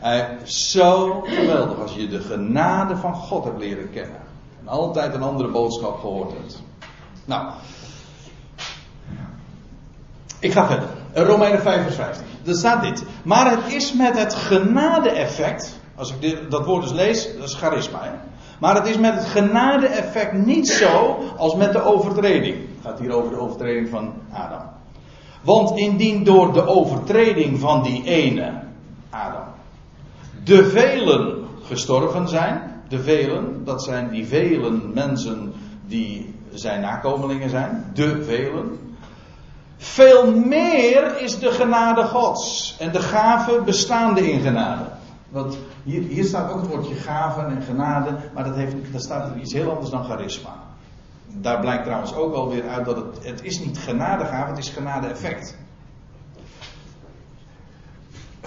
[0.04, 4.20] Uh, zo geweldig als je de genade van God hebt leren kennen.
[4.60, 6.62] En altijd een andere boodschap gehoord hebt.
[7.24, 7.50] Nou.
[10.40, 10.88] Ik ga verder.
[11.14, 12.26] Romeinen 5 vers 15.
[12.46, 13.04] Er staat dit.
[13.22, 15.78] Maar het is met het genade-effect.
[15.94, 18.20] Als ik dit, dat woord dus lees, dat is charisma.
[18.58, 22.56] Maar het is met het genade-effect niet zo als met de overtreding.
[22.56, 24.62] Het gaat hier over de overtreding van Adam.
[25.42, 28.52] Want indien door de overtreding van die ene,
[29.10, 29.44] Adam,
[30.48, 32.82] de velen gestorven zijn.
[32.88, 35.52] De velen, dat zijn die velen mensen
[35.86, 37.90] die zijn nakomelingen zijn.
[37.94, 38.96] De velen.
[39.76, 42.76] Veel meer is de genade Gods.
[42.78, 44.84] En de gave bestaande in genade.
[45.28, 48.16] Want hier, hier staat ook het woordje gaven en genade.
[48.34, 50.54] Maar dat, heeft, dat staat er iets heel anders dan charisma.
[51.26, 55.56] Daar blijkt trouwens ook alweer uit dat het, het is niet genadegave, het is genade-effect.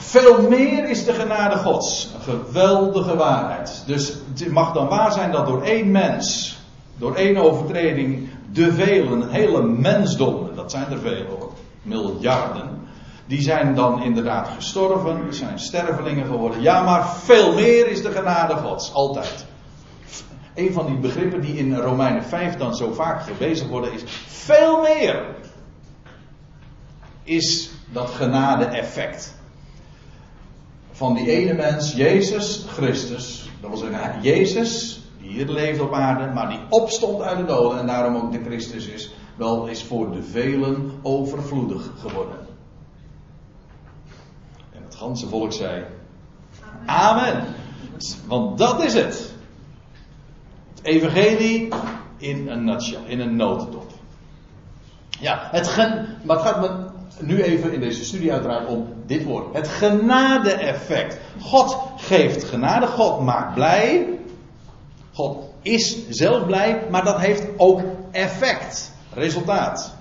[0.02, 2.10] Veel meer is de genade Gods.
[2.14, 3.84] Een geweldige waarheid.
[3.86, 6.58] Dus het mag dan waar zijn dat door één mens,
[6.98, 12.88] door één overtreding, de velen, hele mensdom, dat zijn er veel hoor, miljarden,
[13.26, 16.62] die zijn dan inderdaad gestorven, zijn stervelingen geworden.
[16.62, 19.46] Ja, maar veel meer is de genade Gods, altijd.
[20.56, 24.82] Een van die begrippen die in Romeinen 5 dan zo vaak gewezen worden is veel
[24.82, 25.26] meer.
[27.24, 29.40] Is dat genade-effect
[31.02, 33.50] van die ene mens, Jezus Christus.
[33.62, 37.80] Dat wil zeggen, Jezus, die hier leeft op aarde, maar die opstond uit de doden
[37.80, 42.36] en daarom ook de Christus is, wel is voor de velen overvloedig geworden.
[44.74, 45.86] En het ganse volk zei:
[46.86, 47.44] Amen.
[48.28, 49.34] Want dat is het.
[50.70, 51.68] Het evangelie
[52.18, 53.92] in een nutshell, in een notendop.
[55.20, 55.78] Ja, het
[56.24, 59.54] maar het gaat me nu even in deze studie uiteraard om dit woord.
[59.54, 61.20] Het genade-effect.
[61.40, 64.08] God geeft genade, God maakt blij.
[65.14, 69.96] God is zelf blij, maar dat heeft ook effect, resultaat.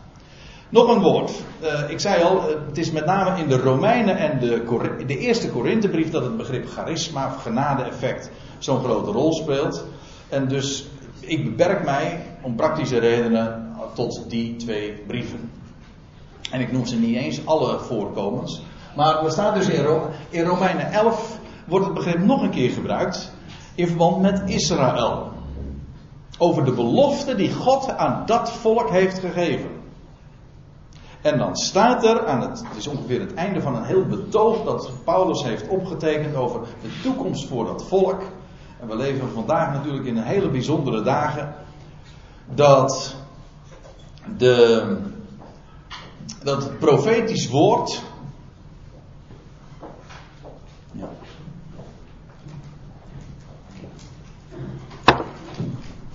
[0.69, 1.31] Nog een woord.
[1.63, 5.19] Uh, ik zei al, uh, het is met name in de Romeinen en de, de
[5.19, 9.85] eerste Korinthebrief dat het begrip charisma of genade-effect zo'n grote rol speelt.
[10.29, 10.87] En dus
[11.21, 15.51] ik beperk mij om praktische redenen tot die twee brieven.
[16.51, 18.63] En ik noem ze niet eens alle voorkomens.
[19.01, 23.33] Maar er staat dus in, in Romeinen 11 wordt het begrip nog een keer gebruikt.
[23.75, 25.33] In verband met Israël.
[26.39, 29.71] Over de belofte die God aan dat volk heeft gegeven.
[31.21, 34.65] En dan staat er aan het, het is ongeveer het einde van een heel betoog
[34.65, 38.23] dat Paulus heeft opgetekend over de toekomst voor dat volk.
[38.81, 41.55] En we leven vandaag natuurlijk in een hele bijzondere dagen.
[42.55, 43.15] Dat
[44.37, 44.97] de,
[46.43, 48.09] dat het profetisch woord.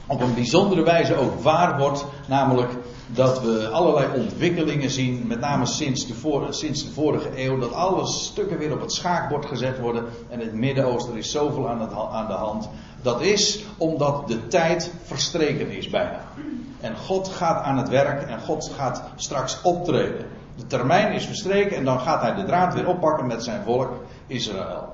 [0.08, 2.71] Op een bijzondere wijze ook waar wordt, namelijk
[3.08, 7.74] dat we allerlei ontwikkelingen zien, met name sinds de, vor, sinds de vorige eeuw, dat
[7.74, 10.06] alle stukken weer op het schaakbord gezet worden.
[10.30, 12.69] En het Midden-Oosten is zoveel aan, het, aan de hand.
[13.02, 16.21] Dat is omdat de tijd verstreken is bijna.
[16.80, 20.26] En God gaat aan het werk en God gaat straks optreden.
[20.56, 23.91] De termijn is verstreken en dan gaat hij de draad weer oppakken met zijn volk
[24.28, 24.94] Israël.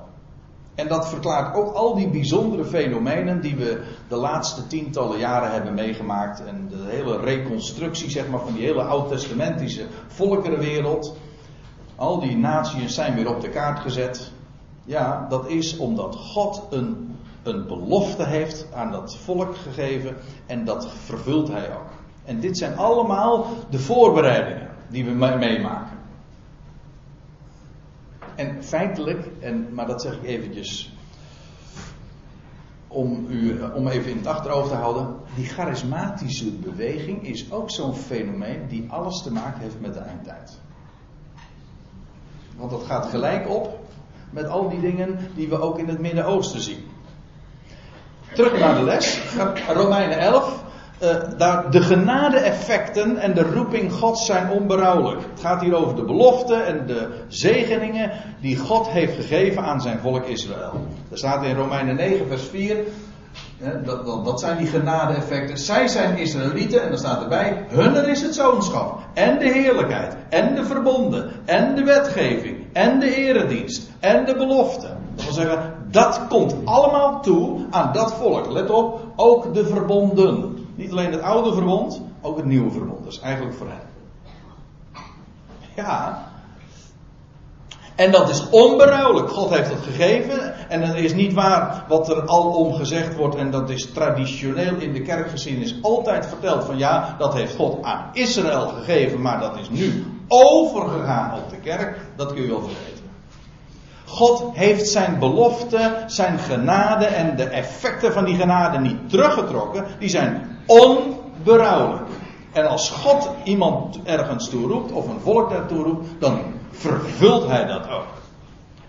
[0.74, 5.74] En dat verklaart ook al die bijzondere fenomenen die we de laatste tientallen jaren hebben
[5.74, 6.44] meegemaakt.
[6.44, 11.16] En de hele reconstructie zeg maar, van die hele oud-testamentische volkerenwereld.
[11.96, 14.32] Al die naties zijn weer op de kaart gezet.
[14.84, 20.16] Ja, dat is omdat God een, een belofte heeft aan dat volk gegeven.
[20.46, 21.90] En dat vervult hij ook.
[22.24, 25.98] En dit zijn allemaal de voorbereidingen die we meemaken.
[28.34, 30.92] En feitelijk, en, maar dat zeg ik eventjes
[32.88, 35.16] om, u, om even in het achterhoofd te houden.
[35.34, 40.58] Die charismatische beweging is ook zo'n fenomeen die alles te maken heeft met de eindtijd.
[42.56, 43.78] Want dat gaat gelijk op
[44.30, 46.84] met al die dingen die we ook in het Midden-Oosten zien.
[48.34, 49.34] Terug naar de les,
[49.68, 50.61] Romeinen 11.
[51.02, 55.22] Uh, daar, de genade-effecten en de roeping Gods zijn onberouwelijk.
[55.30, 58.10] Het gaat hier over de beloften en de zegeningen
[58.40, 60.86] die God heeft gegeven aan zijn volk Israël.
[61.10, 62.76] Er staat in Romeinen 9, vers 4.
[63.84, 65.58] dat, dat, dat, zijn die genade-effecten.
[65.58, 68.98] Zij zijn Israëlieten en dan staat erbij: Hunner is het zoonschap.
[69.14, 70.16] En de heerlijkheid.
[70.28, 71.30] En de verbonden.
[71.44, 72.66] En de wetgeving.
[72.72, 73.90] En de eredienst.
[74.00, 74.86] En de belofte.
[75.14, 78.50] Dat wil zeggen, dat komt allemaal toe aan dat volk.
[78.50, 80.61] Let op, ook de verbonden.
[80.74, 83.04] Niet alleen het oude verbond, ook het nieuwe verbond.
[83.04, 83.90] Dat is eigenlijk voor hen.
[85.74, 86.30] Ja.
[87.94, 89.30] En dat is onberouwelijk.
[89.30, 90.68] God heeft het gegeven.
[90.68, 93.36] En dat is niet waar wat er alom gezegd wordt.
[93.36, 96.64] En dat is traditioneel in de kerkgeschiedenis altijd verteld.
[96.64, 99.20] Van ja, dat heeft God aan Israël gegeven.
[99.20, 101.98] Maar dat is nu overgegaan op de kerk.
[102.16, 102.92] Dat kun je wel vergeten.
[104.06, 109.84] God heeft zijn belofte, zijn genade en de effecten van die genade niet teruggetrokken.
[109.98, 112.08] Die zijn onberouwelijk.
[112.52, 117.66] En als God iemand ergens toe roept, of een volk daartoe roept, dan vervult hij
[117.66, 118.06] dat ook.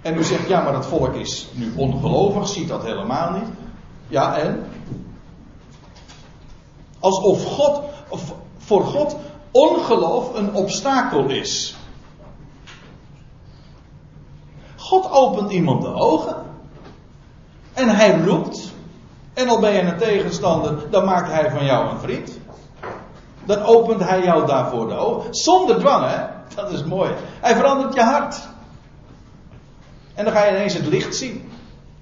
[0.01, 3.47] En u zegt, ja, maar dat volk is nu ongelovig, ziet dat helemaal niet.
[4.07, 4.65] Ja, en?
[6.99, 9.15] Alsof God, of voor God
[9.51, 11.75] ongeloof een obstakel is.
[14.75, 16.35] God opent iemand de ogen.
[17.73, 18.72] En hij roept.
[19.33, 22.39] En al ben je een tegenstander, dan maakt hij van jou een vriend.
[23.45, 25.35] Dan opent hij jou daarvoor de ogen.
[25.35, 26.25] Zonder dwang, hè?
[26.55, 27.11] Dat is mooi.
[27.41, 28.39] Hij verandert je hart.
[30.13, 31.51] En dan ga je ineens het licht zien.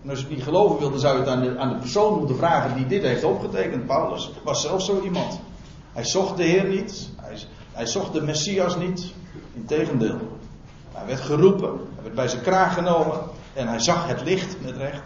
[0.03, 2.17] En als je het niet geloven dan zou je het aan de, aan de persoon
[2.17, 3.85] moeten vragen die dit heeft opgetekend.
[3.85, 5.39] Paulus was zelf zo iemand.
[5.93, 7.09] Hij zocht de Heer niet.
[7.15, 7.37] Hij,
[7.71, 9.13] hij zocht de Messias niet.
[9.53, 10.17] Integendeel.
[10.91, 11.69] Hij werd geroepen.
[11.93, 13.19] Hij werd bij zijn kraag genomen.
[13.53, 15.01] En hij zag het licht met recht.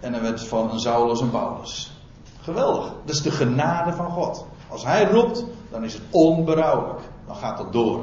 [0.00, 1.92] En hij werd van een Saulus een Paulus.
[2.40, 2.92] Geweldig.
[3.04, 4.46] Dat is de genade van God.
[4.68, 7.00] Als hij roept, dan is het onberouwelijk.
[7.26, 8.00] Dan gaat dat door.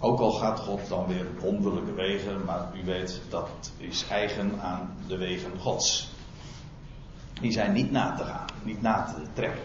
[0.00, 4.90] Ook al gaat God dan weer wonderlijke wegen, maar u weet dat is eigen aan
[5.06, 6.12] de wegen Gods.
[7.40, 9.62] Die zijn niet na te gaan, niet na te trekken.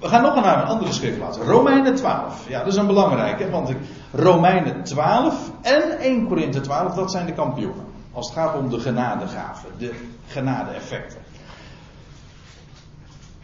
[0.00, 1.38] We gaan nog naar een andere schriftplaats.
[1.38, 2.48] Romeinen 12.
[2.48, 3.72] Ja, dat is een belangrijke, want
[4.12, 7.84] Romeinen 12 en 1 Korinthe 12, dat zijn de kampioenen.
[8.12, 9.94] Als het gaat om de genadegaven, de
[10.26, 11.18] genade-effecten.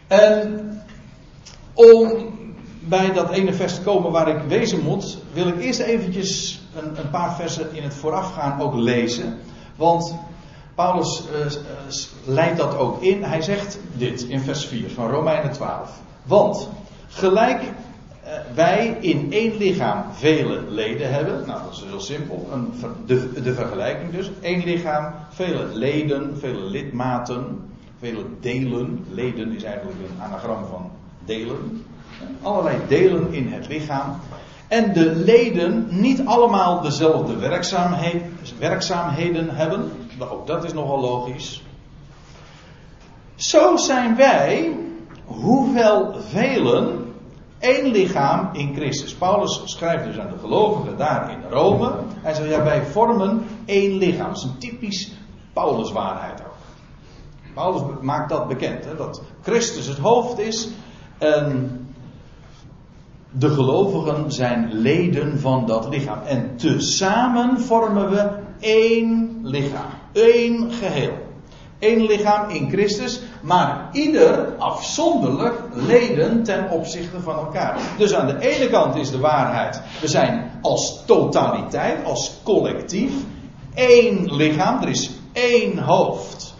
[0.07, 0.81] En
[1.73, 2.35] om
[2.79, 6.99] bij dat ene vers te komen waar ik wezen moet, wil ik eerst eventjes een,
[6.99, 9.39] een paar versen in het voorafgaan ook lezen.
[9.75, 10.15] Want
[10.75, 11.51] Paulus uh,
[12.23, 13.23] leidt dat ook in.
[13.23, 16.01] Hij zegt dit in vers 4 van Romeinen 12.
[16.23, 16.69] Want
[17.07, 17.61] gelijk
[18.53, 22.73] wij in één lichaam vele leden hebben, nou dat is heel simpel, een,
[23.43, 30.23] de, vergelijking dus, één lichaam, vele leden, vele lidmaten, vele delen, leden is eigenlijk een
[30.23, 30.91] anagram van
[31.25, 31.85] delen,
[32.41, 34.19] allerlei delen in het lichaam.
[34.67, 37.35] En de leden niet allemaal dezelfde
[38.59, 41.63] werkzaamheden, hebben, ook dat is nogal logisch.
[43.35, 44.75] Zo zijn wij
[45.25, 47.06] hoeveel velen
[47.59, 49.13] één lichaam in Christus.
[49.13, 51.91] Paulus schrijft dus aan de gelovigen daar in Rome.
[52.21, 54.27] Hij zegt, ja, wij vormen één lichaam.
[54.27, 55.11] Dat is een typisch
[55.53, 56.55] Pauluswaarheid ook.
[57.53, 60.69] Paulus maakt dat bekend, hè, dat Christus het hoofd is
[61.17, 61.79] en
[63.31, 66.19] de gelovigen zijn leden van dat lichaam.
[66.21, 71.26] En tezamen vormen we één lichaam, één geheel.
[71.79, 77.77] Eén lichaam in Christus, maar ieder afzonderlijk leden ten opzichte van elkaar.
[77.97, 83.11] Dus aan de ene kant is de waarheid, we zijn als totaliteit, als collectief,
[83.73, 86.55] één lichaam, er is één hoofd.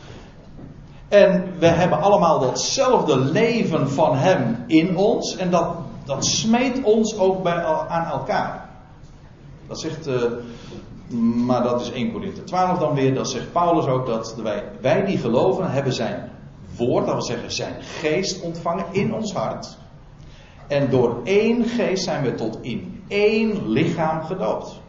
[1.07, 5.75] En we hebben allemaal datzelfde leven van Hem in ons en dat,
[6.05, 8.69] dat smeet ons ook bij, aan elkaar.
[9.67, 10.21] Dat zegt, uh,
[11.45, 13.13] maar dat is 1 Korinthe 12 dan weer.
[13.13, 16.31] Dat zegt Paulus ook dat wij, wij die geloven hebben zijn
[16.77, 19.77] woord, dat wil zeggen zijn geest ontvangen in ons hart.
[20.67, 24.79] En door één geest zijn we tot in één lichaam gedoopt.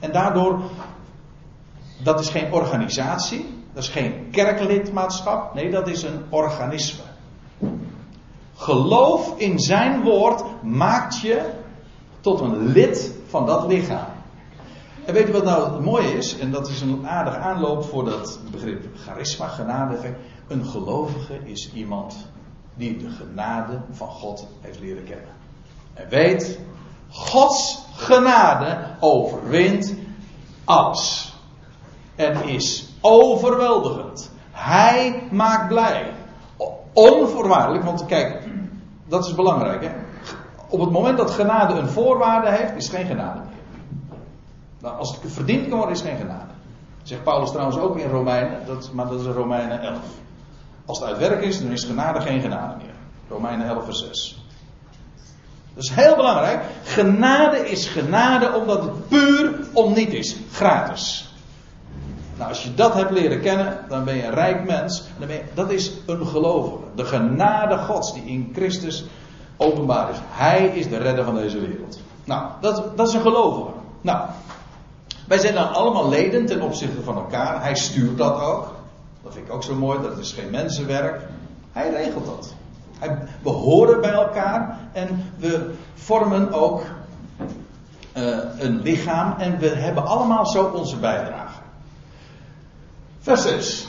[0.00, 0.60] En daardoor,
[2.02, 7.02] dat is geen organisatie, dat is geen kerklidmaatschap, nee, dat is een organisme.
[8.54, 11.50] Geloof in zijn woord maakt je
[12.20, 14.09] tot een lid van dat lichaam.
[15.04, 16.38] En weet je wat nou het mooie is?
[16.38, 20.14] En dat is een aardige aanloop voor dat begrip charisma, genade.
[20.48, 22.28] Een gelovige is iemand
[22.74, 25.28] die de genade van God heeft leren kennen.
[25.94, 26.58] En weet,
[27.10, 29.94] Gods genade overwint
[30.64, 31.34] alles.
[32.14, 34.30] En is overweldigend.
[34.50, 36.12] Hij maakt blij.
[36.92, 38.48] Onvoorwaardelijk, want kijk,
[39.08, 39.82] dat is belangrijk.
[39.82, 39.90] Hè?
[40.68, 43.40] Op het moment dat genade een voorwaarde heeft, is geen genade.
[44.80, 46.50] Nou, als het verdiend kan worden, is geen genade.
[47.02, 49.98] Zegt Paulus trouwens ook in Romeinen, dat, maar dat is Romeinen 11.
[50.84, 52.94] Als het uit werk is, dan is genade geen genade meer.
[53.28, 54.44] Romeinen 11 vers 6.
[55.74, 56.62] Dat is heel belangrijk.
[56.84, 60.36] Genade is genade omdat het puur om niet is.
[60.52, 61.34] Gratis.
[62.36, 65.02] Nou, als je dat hebt leren kennen, dan ben je een rijk mens.
[65.18, 66.76] Dan ben dat is een gelovige.
[66.94, 69.04] De genade Gods die in Christus
[69.56, 70.16] openbaar is.
[70.28, 72.00] Hij is de redder van deze wereld.
[72.24, 73.70] Nou, dat, dat is een gelovige.
[74.00, 74.28] Nou,
[75.30, 77.62] wij zijn dan allemaal leden ten opzichte van elkaar.
[77.62, 78.74] Hij stuurt dat ook.
[79.22, 80.02] Dat vind ik ook zo mooi.
[80.02, 81.22] Dat is geen mensenwerk.
[81.72, 82.54] Hij regelt dat.
[83.42, 86.82] We horen bij elkaar en we vormen ook
[88.16, 91.60] uh, een lichaam en we hebben allemaal zo onze bijdrage.
[93.20, 93.88] Vers 6.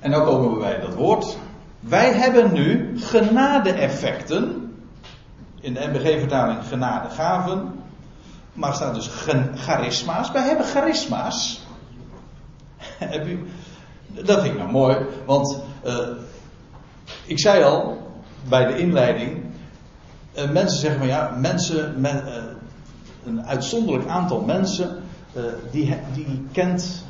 [0.00, 1.36] En nu komen we bij dat woord.
[1.80, 4.74] Wij hebben nu genade-effecten.
[5.60, 7.81] In de MBG-vertaling genadegaven.
[8.52, 9.10] Maar staat dus
[9.54, 10.30] charisma's.
[10.30, 11.62] Wij hebben charisma's.
[14.24, 16.08] dat vind ik nou mooi, want uh,
[17.24, 18.10] ik zei al
[18.48, 19.44] bij de inleiding.
[20.34, 22.14] Uh, mensen zeggen van ja, mensen uh,
[23.24, 25.02] een uitzonderlijk aantal mensen
[25.70, 27.04] die, die kent,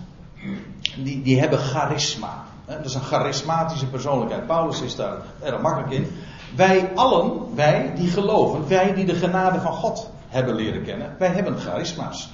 [0.96, 2.44] die, die hebben charisma.
[2.66, 4.46] Dat is een charismatische persoonlijkheid.
[4.46, 6.10] Paulus is daar erg makkelijk in.
[6.56, 11.28] Wij allen, wij die geloven, wij die de genade van God hebben leren kennen, wij
[11.28, 12.30] hebben charisma's.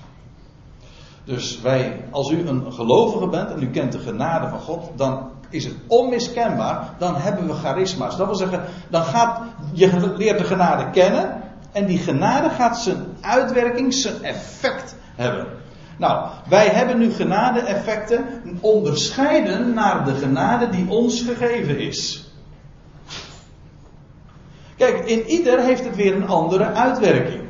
[1.24, 5.30] Dus wij, als u een gelovige bent en u kent de genade van God, dan
[5.50, 8.16] is het onmiskenbaar, dan hebben we charisma's.
[8.16, 9.40] Dat wil zeggen, dan gaat,
[9.72, 15.46] je leert de genade kennen en die genade gaat zijn uitwerking, zijn effect hebben.
[15.98, 18.24] Nou, wij hebben nu genade-effecten
[18.61, 22.30] onderscheiden naar de genade die ons gegeven is.
[24.76, 27.47] Kijk, in ieder heeft het weer een andere uitwerking.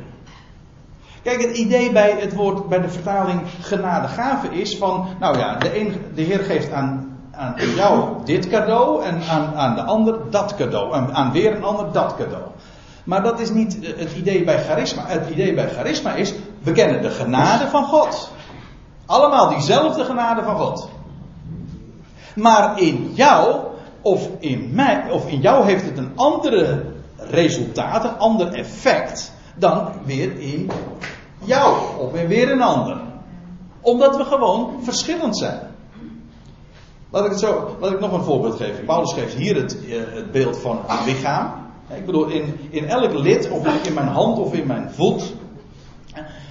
[1.29, 5.91] Kijk, het idee bij het woord, bij de vertaling genadegave is van, nou ja, de,
[6.13, 10.93] de Heer geeft aan, aan jou dit cadeau en aan, aan de ander dat cadeau.
[10.93, 12.43] En aan weer een ander dat cadeau.
[13.03, 15.03] Maar dat is niet het idee bij charisma.
[15.05, 18.31] Het idee bij charisma is, we kennen de genade van God.
[19.05, 20.89] Allemaal diezelfde genade van God.
[22.35, 23.55] Maar in jou,
[24.01, 26.85] of in mij, of in jou heeft het een andere
[27.17, 30.71] resultaat, een ander effect dan weer in
[31.49, 33.01] jou of weer een ander.
[33.81, 35.59] Omdat we gewoon verschillend zijn.
[37.09, 38.85] Laat ik, het zo, laat ik nog een voorbeeld geven.
[38.85, 41.51] Paulus geeft hier het, eh, het beeld van het lichaam.
[41.93, 45.33] Ik bedoel, in, in elk lid, of in mijn hand of in mijn voet,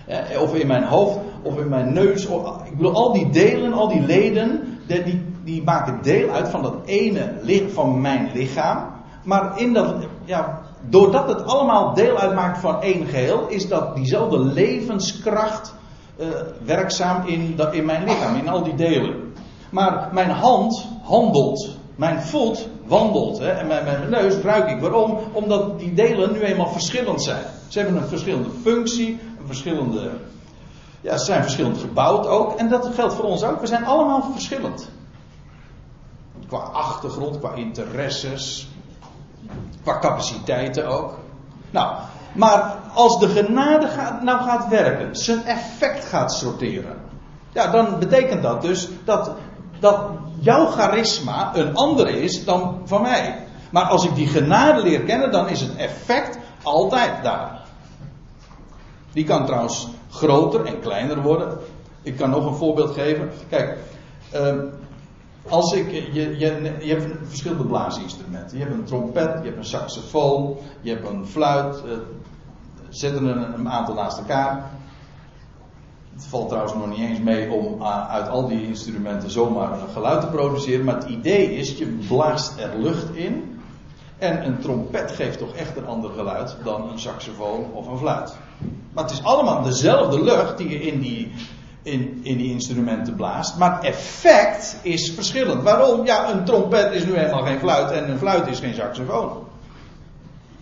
[0.07, 2.27] eh, of in mijn hoofd, of in mijn neus.
[2.27, 6.63] Of, ik bedoel, al die delen, al die leden, die, die maken deel uit van
[6.63, 8.97] dat ene van mijn lichaam.
[9.25, 14.39] Maar in dat, ja, doordat het allemaal deel uitmaakt van één geheel, is dat diezelfde
[14.39, 15.75] levenskracht
[16.17, 16.27] uh,
[16.65, 19.33] werkzaam in, in mijn lichaam, in al die delen.
[19.71, 24.81] Maar mijn hand handelt, mijn voet wandelt hè, en mijn, mijn neus ruik ik.
[24.81, 25.19] Waarom?
[25.33, 27.45] Omdat die delen nu eenmaal verschillend zijn.
[27.69, 30.11] Ze hebben een verschillende functie, een verschillende.
[31.01, 32.53] Ja, ze zijn verschillend gebouwd ook.
[32.55, 33.61] En dat geldt voor ons ook.
[33.61, 34.89] We zijn allemaal verschillend.
[36.49, 38.69] Qua achtergrond, qua interesses,
[39.83, 41.19] Qua capaciteiten ook.
[41.71, 41.97] Nou,
[42.33, 43.89] maar als de genade
[44.23, 46.97] nou gaat werken, zijn effect gaat sorteren.
[47.53, 49.33] Ja, dan betekent dat dus dat,
[49.79, 50.01] dat
[50.41, 53.47] jouw charisma een andere is dan van mij.
[53.71, 57.61] Maar als ik die genade leer kennen, dan is het effect altijd daar.
[59.13, 61.59] Die kan trouwens groter en kleiner worden.
[62.03, 63.31] Ik kan nog een voorbeeld geven.
[63.49, 63.79] Kijk,
[64.35, 64.55] uh,
[65.49, 66.39] als ik, je, je,
[66.87, 68.59] je hebt verschillende blaasinstrumenten.
[68.59, 71.83] Je hebt een trompet, je hebt een saxofoon, je hebt een fluit.
[71.87, 71.93] Uh,
[72.89, 74.71] zetten er een aantal naast elkaar.
[76.15, 79.89] Het valt trouwens nog niet eens mee om uh, uit al die instrumenten zomaar een
[79.89, 80.85] geluid te produceren.
[80.85, 83.61] Maar het idee is, je blaast er lucht in.
[84.19, 88.37] En een trompet geeft toch echt een ander geluid dan een saxofoon of een fluit.
[88.93, 91.33] Maar het is allemaal dezelfde lucht die je in die,
[91.83, 93.57] in, in die instrumenten blaast.
[93.57, 95.63] Maar het effect is verschillend.
[95.63, 96.07] Waarom?
[96.07, 99.47] Ja, een trompet is nu helemaal geen fluit en een fluit is geen saxofoon.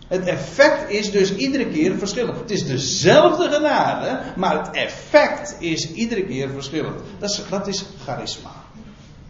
[0.08, 2.38] Het effect is dus iedere keer verschillend.
[2.38, 7.00] Het is dezelfde genade, maar het effect is iedere keer verschillend.
[7.18, 8.50] Dat is, dat is charisma.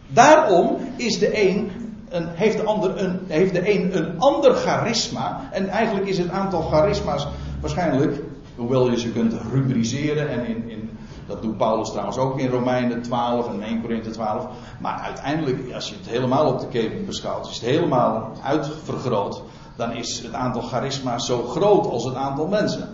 [0.08, 1.70] Daarom is de een,
[2.08, 5.48] een, heeft, de ander een, heeft de een een ander charisma.
[5.52, 7.26] En eigenlijk is het aantal charisma's
[7.60, 8.20] waarschijnlijk,
[8.56, 10.85] hoewel je ze kunt rubriceren en in, in
[11.26, 14.46] dat doet Paulus trouwens ook in Romeinen 12 en 1 Korinthe 12.
[14.80, 19.42] Maar uiteindelijk, als je het helemaal op de keper beschouwt, is het helemaal uitvergroot
[19.76, 22.88] dan is het aantal charisma's zo groot als het aantal mensen.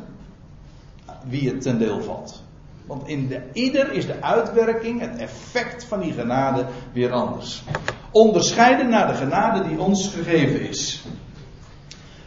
[1.25, 2.43] Wie het ten deel valt.
[2.87, 7.63] Want in de, ieder is de uitwerking, het effect van die genade weer anders.
[8.11, 11.05] Onderscheiden naar de genade die ons gegeven is.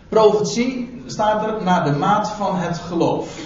[0.09, 3.39] Profetie staat er naar de maat van het geloof.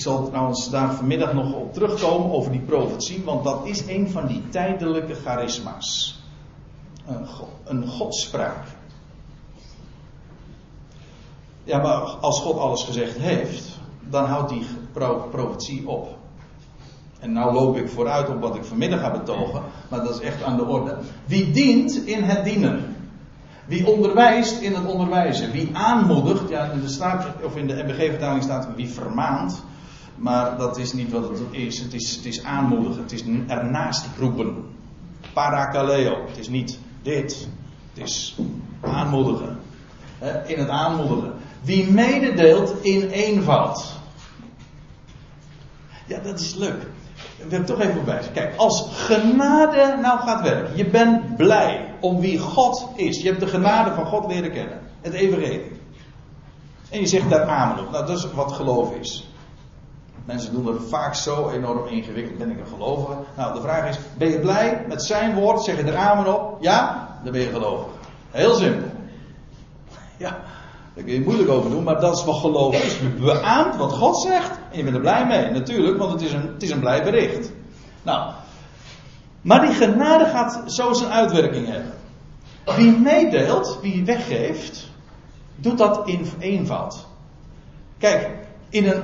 [0.00, 4.10] Ik zal trouwens daar vanmiddag nog op terugkomen over die profetie, want dat is een
[4.10, 6.20] van die tijdelijke charisma's.
[7.64, 8.64] Een, godspraak.
[11.64, 13.78] Ja, maar als God alles gezegd heeft,
[14.08, 14.66] dan houdt die
[15.30, 16.16] profetie op.
[17.18, 20.42] En nou loop ik vooruit op wat ik vanmiddag ga betogen, maar dat is echt
[20.42, 20.98] aan de orde.
[21.24, 22.96] Wie dient in het dienen.
[23.66, 25.50] Wie onderwijst in het onderwijzen.
[25.50, 29.68] Wie aanmoedigt, ja, in de, of in de MBG-vertaling staat wie vermaant.
[30.20, 31.78] Maar dat is niet wat het is.
[31.78, 33.02] Het is, het is aanmoedigen.
[33.02, 34.64] Het is ernaast roepen.
[35.32, 36.26] Parakaleo.
[36.26, 37.48] Het is niet dit.
[37.94, 38.36] Het is
[38.80, 39.58] aanmoedigen.
[40.46, 41.32] In het aanmoedigen.
[41.62, 43.98] Wie mededeelt in eenvoud.
[46.06, 46.82] Ja, dat is leuk.
[47.36, 48.20] We hebben toch even bij.
[48.32, 50.76] Kijk, als genade nou gaat werken.
[50.76, 53.22] Je bent blij om wie God is.
[53.22, 54.80] Je hebt de genade van God leren kennen.
[55.00, 55.72] Het evenredig.
[56.90, 57.90] En je zegt daar amen op.
[57.90, 59.29] Nou, dat is wat geloof is.
[60.24, 62.38] Mensen doen dat vaak zo enorm ingewikkeld.
[62.38, 63.12] Ben ik een gelovige?
[63.36, 65.62] Nou, de vraag is: ben je blij met zijn woord?
[65.62, 66.56] Zeg je er amen op?
[66.60, 67.08] Ja?
[67.22, 67.86] Dan ben je gelovig.
[68.30, 68.88] Heel simpel.
[70.16, 70.38] Ja.
[70.94, 72.98] Daar kun je moeilijk over doen, maar dat is wat geloof is.
[72.98, 75.50] Je beaamt wat God zegt en je bent er blij mee.
[75.50, 77.52] Natuurlijk, want het is een, het is een blij bericht.
[78.02, 78.32] Nou,
[79.40, 81.92] maar die genade gaat zo zijn uitwerking hebben.
[82.76, 84.88] Wie meedeelt, wie weggeeft,
[85.56, 87.06] doet dat in eenvoud.
[87.98, 88.28] Kijk,
[88.68, 89.02] in een,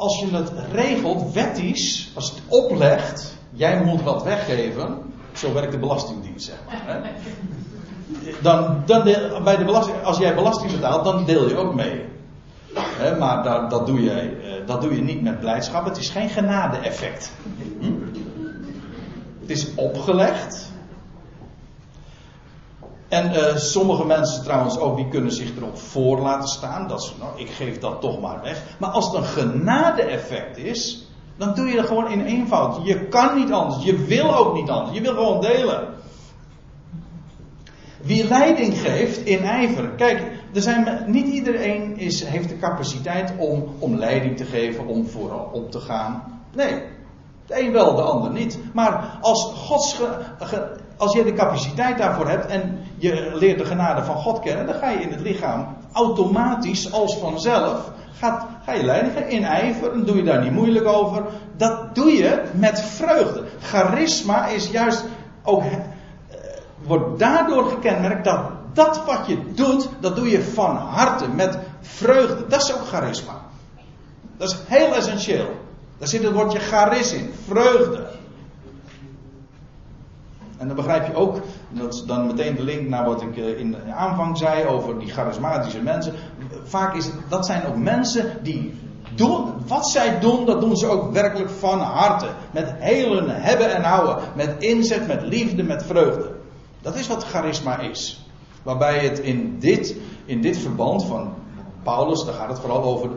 [0.00, 4.98] als je het regelt, wettisch, als het oplegt, jij moet wat weggeven,
[5.32, 6.94] zo werkt de Belastingdienst, zeg maar.
[6.94, 7.10] Hè?
[8.42, 9.02] dan, dan
[9.44, 12.04] bij de belasting, als jij belasting betaalt, dan deel je ook mee.
[13.18, 15.84] maar dat, dat, doe je, eh, dat doe je niet met blijdschap.
[15.84, 17.32] Het is geen genade-effect.
[17.80, 17.92] Hm?
[19.40, 20.69] Het is opgelegd.
[23.10, 26.88] En uh, sommige mensen trouwens ook, die kunnen zich erop voor laten staan.
[26.88, 28.62] Dat ze, nou, ik geef dat toch maar weg.
[28.78, 32.86] Maar als het een genade-effect is, dan doe je dat gewoon in eenvoud.
[32.86, 33.84] Je kan niet anders.
[33.84, 34.96] Je wil ook niet anders.
[34.96, 35.88] Je wil gewoon delen.
[38.02, 39.88] Wie leiding geeft in ijver.
[39.88, 40.22] Kijk,
[40.54, 45.50] er zijn, niet iedereen is, heeft de capaciteit om, om leiding te geven, om vooral
[45.52, 46.42] op te gaan.
[46.54, 46.82] Nee,
[47.46, 48.58] de een wel, de ander niet.
[48.72, 50.00] Maar als, Gods,
[51.00, 54.74] als je de capaciteit daarvoor hebt en je leert de genade van God kennen, dan
[54.74, 57.90] ga je in het lichaam automatisch als vanzelf.
[58.12, 61.24] Gaat, ga je leiding geven in ijver, dan doe je daar niet moeilijk over.
[61.56, 63.44] Dat doe je met vreugde.
[63.60, 65.04] Charisma is juist
[65.42, 65.62] ook
[66.86, 68.40] wordt daardoor gekenmerkt dat
[68.72, 72.46] dat wat je doet, dat doe je van harte, met vreugde.
[72.46, 73.40] Dat is ook charisma.
[74.36, 75.48] Dat is heel essentieel.
[75.98, 78.09] Daar zit het woordje charis in, vreugde.
[80.60, 83.58] En dan begrijp je ook, dat is dan meteen de link naar wat ik eh,
[83.58, 86.14] in de aanvang zei over die charismatische mensen.
[86.64, 88.74] Vaak is het, dat zijn ook mensen die
[89.14, 92.26] doen, wat zij doen, dat doen ze ook werkelijk van harte.
[92.50, 94.16] Met heel hebben en houden.
[94.34, 96.30] Met inzet, met liefde, met vreugde.
[96.80, 98.26] Dat is wat charisma is.
[98.62, 101.34] Waarbij het in dit, in dit verband van
[101.82, 103.10] Paulus, daar gaat het vooral over,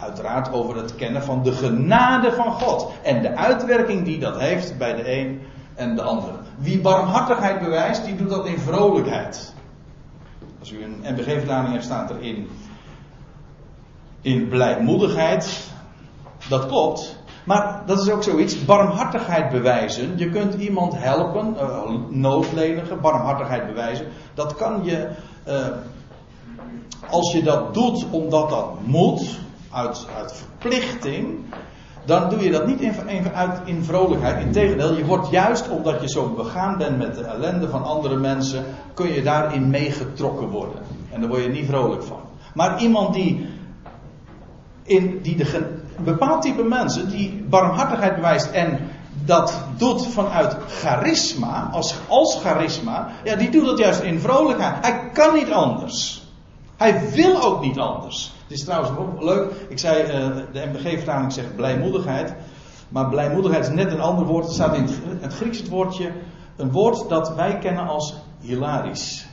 [0.00, 2.90] uiteraard over het kennen van de genade van God.
[3.02, 5.40] En de uitwerking die dat heeft bij de een
[5.74, 6.41] en de ander.
[6.58, 9.54] Wie barmhartigheid bewijst, die doet dat in vrolijkheid.
[10.60, 12.48] Als u een NBG-vertaling hebt, staat er in,
[14.20, 15.70] in blijmoedigheid.
[16.48, 17.20] Dat klopt.
[17.44, 20.18] Maar dat is ook zoiets, barmhartigheid bewijzen.
[20.18, 21.56] Je kunt iemand helpen,
[22.12, 24.06] uh, barmhartigheid bewijzen.
[24.34, 25.10] Dat kan je,
[25.48, 25.66] uh,
[27.10, 29.38] als je dat doet omdat dat moet,
[29.70, 31.44] uit, uit verplichting,
[32.04, 34.44] dan doe je dat niet in, in, uit, in vrolijkheid.
[34.44, 38.64] Integendeel, je wordt juist omdat je zo begaan bent met de ellende van andere mensen,
[38.94, 40.82] kun je daarin meegetrokken worden.
[41.10, 42.20] En daar word je niet vrolijk van.
[42.54, 43.46] Maar iemand die,
[45.22, 45.66] die de,
[46.04, 48.78] bepaald type mensen, die barmhartigheid bewijst en
[49.24, 54.86] dat doet vanuit charisma, als, als charisma, ja, die doet dat juist in vrolijkheid.
[54.86, 56.22] Hij kan niet anders.
[56.76, 58.32] Hij wil ook niet anders.
[58.52, 59.52] Het is trouwens ook leuk.
[59.68, 62.34] Ik zei, uh, de MBG-vertaling zegt blijmoedigheid.
[62.88, 64.46] Maar blijmoedigheid is net een ander woord.
[64.46, 64.88] Er staat in
[65.20, 66.12] het, Grieks het woordje.
[66.56, 69.26] Een woord dat wij kennen als hilarisch.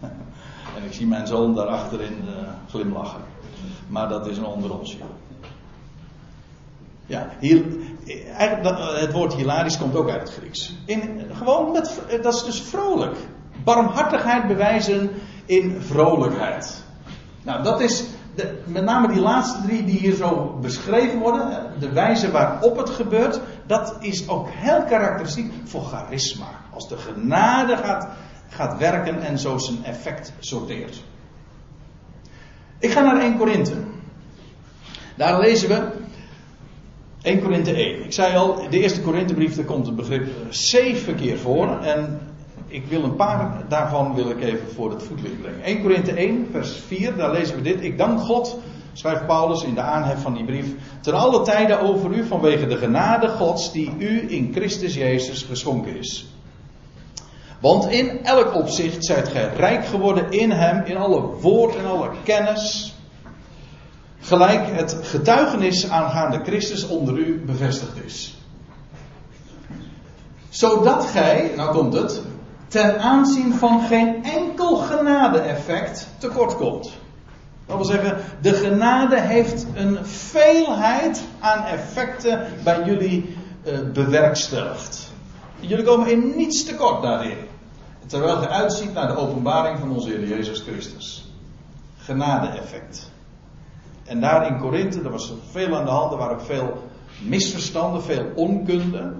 [0.76, 2.32] En ik zie mijn zoon daarachterin uh,
[2.68, 3.20] glimlachen.
[3.88, 4.96] Maar dat is een onder ons,
[7.06, 7.28] ja.
[8.36, 10.74] Eigenlijk, het woord hilarisch komt ook uit het Grieks.
[10.86, 13.16] In, gewoon met, dat is dus vrolijk.
[13.64, 15.10] Barmhartigheid bewijzen
[15.46, 16.82] in vrolijkheid.
[17.42, 21.92] Nou, dat is de, met name die laatste drie die hier zo beschreven worden, de
[21.92, 26.48] wijze waarop het gebeurt, dat is ook heel karakteristiek voor charisma.
[26.74, 28.08] Als de genade gaat,
[28.48, 31.02] gaat werken en zo zijn effect sorteert.
[32.78, 33.74] Ik ga naar 1 Korinthe.
[35.16, 35.90] Daar lezen we
[37.22, 38.04] 1 Korinthe 1.
[38.04, 41.80] Ik zei al, de eerste Korinthebrief, daar komt het begrip zeven keer voor.
[41.80, 42.20] En
[42.72, 45.62] ik wil een paar daarvan wil ik even voor het voetlicht brengen.
[45.62, 47.82] 1 Korinthe 1, vers 4, daar lezen we dit.
[47.82, 48.58] Ik dank God,
[48.92, 50.66] schrijft Paulus in de aanhef van die brief,
[51.00, 55.96] ten alle tijden over u vanwege de genade Gods die u in Christus Jezus geschonken
[55.96, 56.26] is.
[57.60, 62.10] Want in elk opzicht zijt gij rijk geworden in hem, in alle woord en alle
[62.22, 62.94] kennis.
[64.20, 68.36] Gelijk het getuigenis aangaande Christus onder u bevestigd is.
[70.48, 72.22] Zodat gij, nou komt het,
[72.72, 76.92] ten aanzien van geen enkel genade-effect tekort komt.
[77.66, 85.12] Dat wil zeggen, de genade heeft een veelheid aan effecten bij jullie uh, bewerkstelligd.
[85.60, 87.36] Jullie komen in niets tekort daarin.
[88.06, 91.32] Terwijl je uitziet naar de openbaring van onze Heer Jezus Christus.
[91.98, 93.10] Genade-effect.
[94.04, 96.82] En daar in Korinthe, er was veel aan de hand, er waren ook veel
[97.22, 99.12] misverstanden, veel onkunde.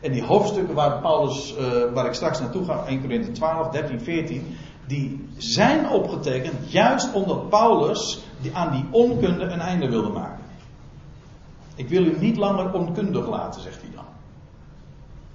[0.00, 4.00] En die hoofdstukken waar Paulus, uh, waar ik straks naartoe ga, 1 Korinthe 12, 13,
[4.00, 10.44] 14, die zijn opgetekend juist omdat Paulus die, aan die onkunde een einde wilde maken.
[11.74, 14.04] Ik wil u niet langer onkundig laten, zegt hij dan.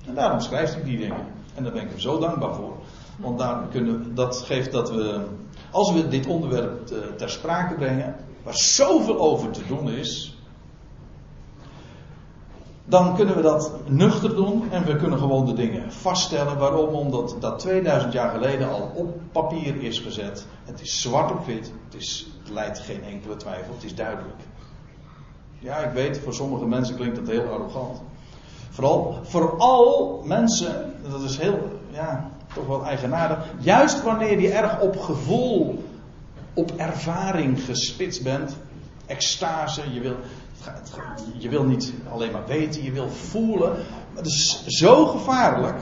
[0.06, 1.26] En daarom schrijft hij die dingen.
[1.56, 2.74] En daar ben ik hem zo dankbaar voor.
[3.18, 5.26] Want daar kunnen, dat geeft dat we,
[5.72, 6.88] als we dit onderwerp
[7.18, 10.35] ter sprake brengen, waar zoveel over te doen is,
[12.86, 16.58] dan kunnen we dat nuchter doen en we kunnen gewoon de dingen vaststellen.
[16.58, 16.94] Waarom?
[16.94, 20.46] Omdat dat 2000 jaar geleden al op papier is gezet.
[20.64, 21.72] Het is zwart op wit.
[21.86, 23.74] Het, is, leidt geen enkele twijfel.
[23.74, 24.40] Het is duidelijk.
[25.60, 28.02] Ja, ik weet, voor sommige mensen klinkt dat heel arrogant.
[28.70, 31.60] Vooral, vooral mensen, dat is heel,
[31.92, 33.38] ja, toch wel eigenaardig.
[33.60, 35.84] Juist wanneer je erg op gevoel,
[36.54, 38.58] op ervaring gespitst bent,
[39.06, 40.16] extase, je wil,
[41.38, 43.72] je wil niet alleen maar weten, je wil voelen.
[44.14, 45.82] Maar dat is zo gevaarlijk.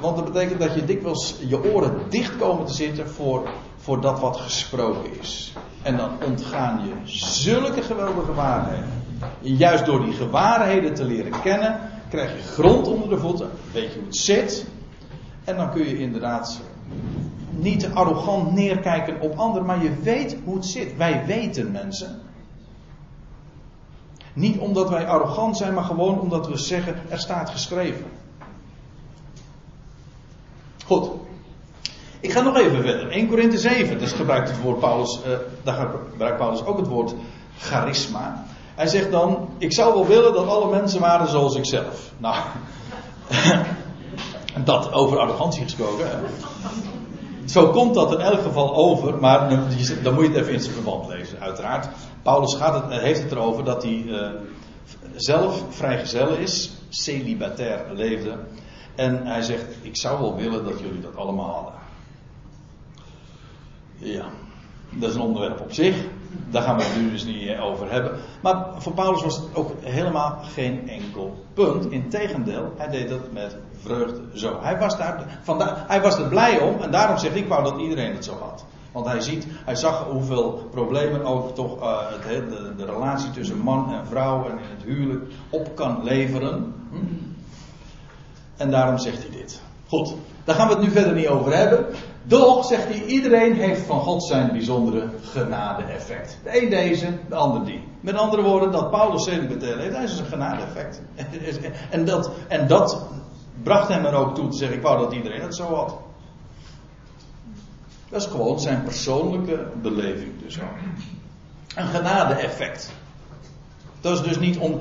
[0.00, 4.20] Want dat betekent dat je dikwijls je oren dicht komen te zitten voor, voor dat
[4.20, 5.52] wat gesproken is.
[5.82, 8.88] En dan ontgaan je zulke geweldige waarheden.
[9.42, 13.92] En juist door die gewaarheden te leren kennen, krijg je grond onder de voeten, weet
[13.92, 14.66] je hoe het zit.
[15.44, 16.60] En dan kun je inderdaad
[17.50, 20.96] niet arrogant neerkijken op anderen, maar je weet hoe het zit.
[20.96, 22.20] Wij weten mensen.
[24.38, 28.06] Niet omdat wij arrogant zijn, maar gewoon omdat we zeggen, er staat geschreven.
[30.86, 31.10] Goed.
[32.20, 33.10] Ik ga nog even verder.
[33.10, 35.32] 1 Korinthe 7, dus gebruikt het woord Paulus, uh,
[35.62, 37.14] daar gebruikt Paulus ook het woord
[37.58, 38.44] charisma.
[38.74, 42.10] Hij zegt dan, ik zou wel willen dat alle mensen waren zoals ik zelf.
[42.18, 42.36] Nou,
[44.64, 46.06] dat over arrogantie gesproken.
[47.44, 50.74] Zo komt dat in elk geval over, maar dan moet je het even in zijn
[50.74, 51.88] verband lezen, uiteraard.
[52.28, 54.30] Paulus gaat het, heeft het erover dat hij uh,
[55.16, 58.38] zelf vrijgezel is, celibatair leefde.
[58.94, 61.72] En hij zegt: Ik zou wel willen dat jullie dat allemaal hadden.
[63.96, 64.24] Ja,
[64.90, 65.96] dat is een onderwerp op zich.
[66.50, 68.18] Daar gaan we het nu dus niet over hebben.
[68.42, 71.90] Maar voor Paulus was het ook helemaal geen enkel punt.
[71.90, 74.58] Integendeel, hij deed dat met vreugde zo.
[74.60, 77.80] Hij was, daar, vandaar, hij was er blij om en daarom zegt ik wou dat
[77.80, 78.64] iedereen het zo had.
[78.98, 83.58] Want hij ziet, hij zag hoeveel problemen ook toch uh, het, de, de, relatie tussen
[83.58, 86.74] man en vrouw en in het huwelijk op kan leveren.
[86.90, 86.96] Hm?
[88.56, 89.60] En daarom zegt hij dit.
[89.88, 91.86] Goed, daar gaan we het nu verder niet over hebben.
[92.22, 96.38] Doch, zegt hij, iedereen heeft van God zijn bijzondere genade-effect.
[96.44, 97.82] De een deze, de ander die.
[98.00, 101.02] Met andere woorden, dat Paulus celibatair heeft, dat is een genade-effect.
[101.90, 103.06] En dat, en dat
[103.62, 105.96] bracht hem er ook toe te zeggen, ik wou dat iedereen het zo had.
[108.10, 110.68] Dat is gewoon zijn persoonlijke beleving dus ook.
[111.74, 112.90] Een genade-effect.
[114.00, 114.78] Dat is dus niet om.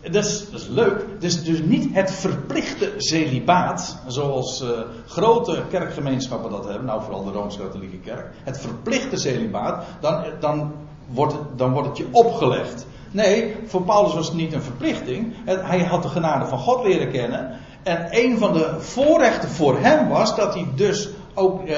[0.00, 1.04] Dat is, dat is leuk.
[1.14, 4.68] Het is dus niet het verplichte celibaat, zoals uh,
[5.06, 8.26] grote kerkgemeenschappen dat hebben, nou vooral de Rooms-Katholieke Kerk.
[8.44, 10.72] Het verplichte celibaat, dan, dan,
[11.06, 12.86] wordt, dan wordt het je opgelegd.
[13.10, 15.34] Nee, voor Paulus was het niet een verplichting.
[15.44, 17.58] Hij had de genade van God leren kennen.
[17.82, 21.76] En een van de voorrechten voor hem was dat hij dus ook uh,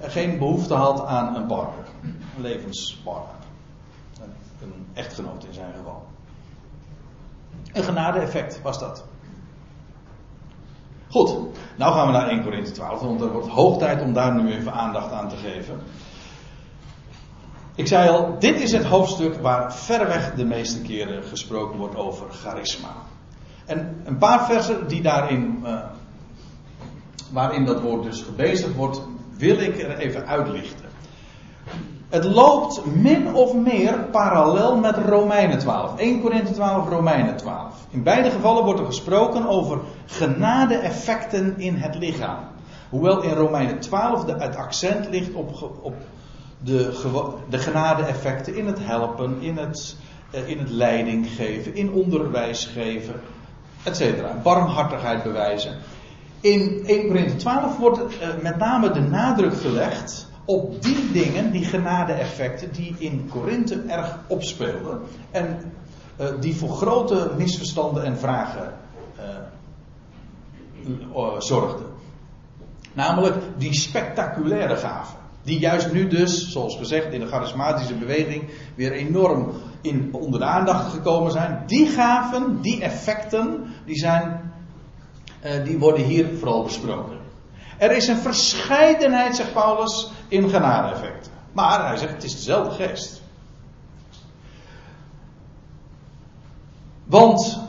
[0.00, 1.84] geen behoefte had aan een partner.
[2.02, 3.36] Een levenspartner.
[4.62, 6.06] Een, echtgenoot in zijn geval.
[7.72, 9.04] Een genade-effect was dat.
[11.08, 11.36] Goed,
[11.76, 14.52] nou gaan we naar 1 Corinthië 12, want er wordt hoog tijd om daar nu
[14.52, 15.80] even aandacht aan te geven.
[17.74, 22.30] Ik zei al, dit is het hoofdstuk waar verreweg de meeste keren gesproken wordt over
[22.30, 22.94] charisma.
[23.66, 25.84] En een paar versen die daarin, uh,
[27.32, 29.02] waarin dat woord dus gebezigd wordt,
[29.40, 30.88] wil ik er even uitlichten.
[32.08, 35.98] Het loopt min of meer parallel met Romeinen 12.
[35.98, 37.74] 1 Korinthe 12, Romeinen 12.
[37.90, 42.38] In beide gevallen wordt er gesproken over genade-effecten in het lichaam.
[42.88, 45.94] Hoewel in Romeinen 12 de, het accent ligt op, op
[46.58, 46.92] de,
[47.48, 49.96] de genade-effecten in het helpen, in het,
[50.30, 53.14] eh, in het leiding geven, in onderwijs geven,
[53.82, 54.02] etc.
[54.42, 55.74] Barmhartigheid bewijzen.
[56.40, 61.64] In 1 Korinthe 12 wordt uh, met name de nadruk gelegd op die dingen, die
[61.64, 65.00] genade-effecten, die in Korinthe erg opspeelden.
[65.30, 65.72] En
[66.20, 68.74] uh, die voor grote misverstanden en vragen
[71.16, 71.86] uh, zorgden.
[72.92, 75.18] Namelijk die spectaculaire gaven.
[75.42, 80.46] Die juist nu dus, zoals gezegd, in de charismatische beweging weer enorm in, onder de
[80.46, 81.62] aandacht gekomen zijn.
[81.66, 84.49] Die gaven, die effecten, die, zijn,
[85.64, 87.18] die worden hier vooral besproken.
[87.78, 91.32] Er is een verscheidenheid, zegt Paulus, in genade-effecten.
[91.52, 93.22] Maar hij zegt, het is dezelfde geest.
[97.04, 97.60] Want,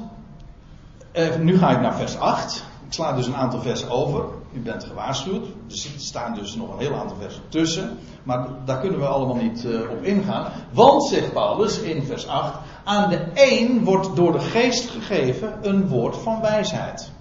[1.11, 2.63] eh, nu ga ik naar vers 8.
[2.87, 4.25] Ik sla dus een aantal versen over.
[4.53, 5.45] U bent gewaarschuwd.
[5.45, 7.97] Er staan dus nog een heel aantal versen tussen.
[8.23, 10.51] Maar daar kunnen we allemaal niet uh, op ingaan.
[10.71, 12.53] Want, zegt Paulus in vers 8.
[12.83, 17.11] Aan de een wordt door de geest gegeven een woord van wijsheid.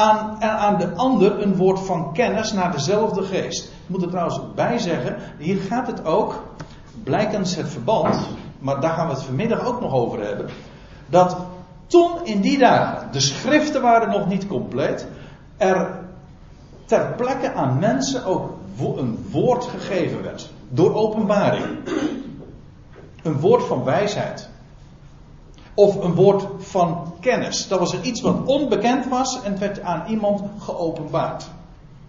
[0.00, 3.64] Aan, en aan de ander een woord van kennis naar dezelfde geest.
[3.64, 5.16] Ik moet er trouwens bij zeggen.
[5.38, 6.42] Hier gaat het ook.
[7.04, 8.18] Blijkens het verband.
[8.58, 10.48] Maar daar gaan we het vanmiddag ook nog over hebben.
[11.06, 11.36] Dat
[11.86, 15.06] toen in die dagen, de schriften waren nog niet compleet,
[15.56, 15.98] er
[16.84, 20.50] ter plekke aan mensen ook een woord gegeven werd.
[20.68, 21.78] Door openbaring.
[23.22, 24.48] Een woord van wijsheid.
[25.80, 27.68] Of een woord van kennis.
[27.68, 31.48] Dat was iets wat onbekend was en het werd aan iemand geopenbaard.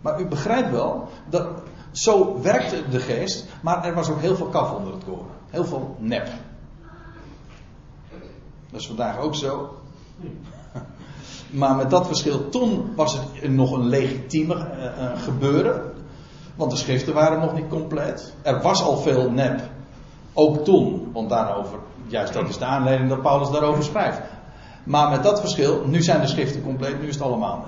[0.01, 1.47] Maar u begrijpt wel, dat
[1.91, 5.25] zo werkte de geest, maar er was ook heel veel kaf onder het koren.
[5.49, 6.29] Heel veel nep.
[8.69, 9.75] Dat is vandaag ook zo.
[11.49, 15.93] Maar met dat verschil, toen was het nog een legitieme uh, gebeuren.
[16.55, 18.33] Want de schriften waren nog niet compleet.
[18.41, 19.61] Er was al veel nep.
[20.33, 21.09] Ook toen.
[21.13, 24.21] Want daarover, juist dat is de aanleiding dat Paulus daarover schrijft.
[24.83, 27.65] Maar met dat verschil, nu zijn de schriften compleet, nu is het allemaal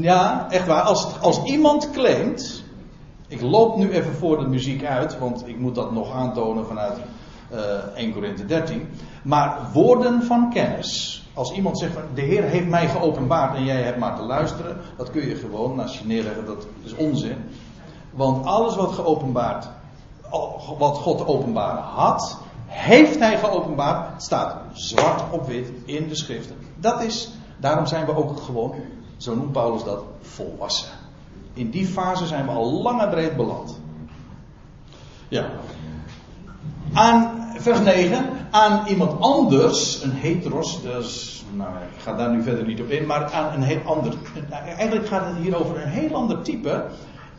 [0.00, 0.82] ja, echt waar.
[0.82, 2.64] Als, als iemand claimt.
[3.28, 6.98] Ik loop nu even voor de muziek uit, want ik moet dat nog aantonen vanuit
[7.52, 7.60] uh,
[7.96, 8.88] 1 Korinthe 13.
[9.22, 11.24] Maar woorden van kennis.
[11.34, 14.76] Als iemand zegt, de Heer heeft mij geopenbaard en jij hebt maar te luisteren.
[14.96, 17.36] Dat kun je gewoon, neerleggen, dat is onzin.
[18.10, 19.68] Want alles wat geopenbaard,
[20.78, 24.22] wat God openbaar had, heeft hij geopenbaard.
[24.22, 26.56] Staat zwart op wit in de schriften.
[26.76, 28.74] Dat is, daarom zijn we ook gewoon,
[29.16, 30.88] zo noemt Paulus dat, volwassen.
[31.52, 33.80] In die fase zijn we al lang en breed beland.
[35.28, 35.50] Ja.
[36.92, 42.64] Aan vers 9, aan iemand anders, een heteros, dus, nou, ik ga daar nu verder
[42.64, 44.14] niet op in, maar aan een heel ander,
[44.76, 46.84] eigenlijk gaat het hier over een heel ander type,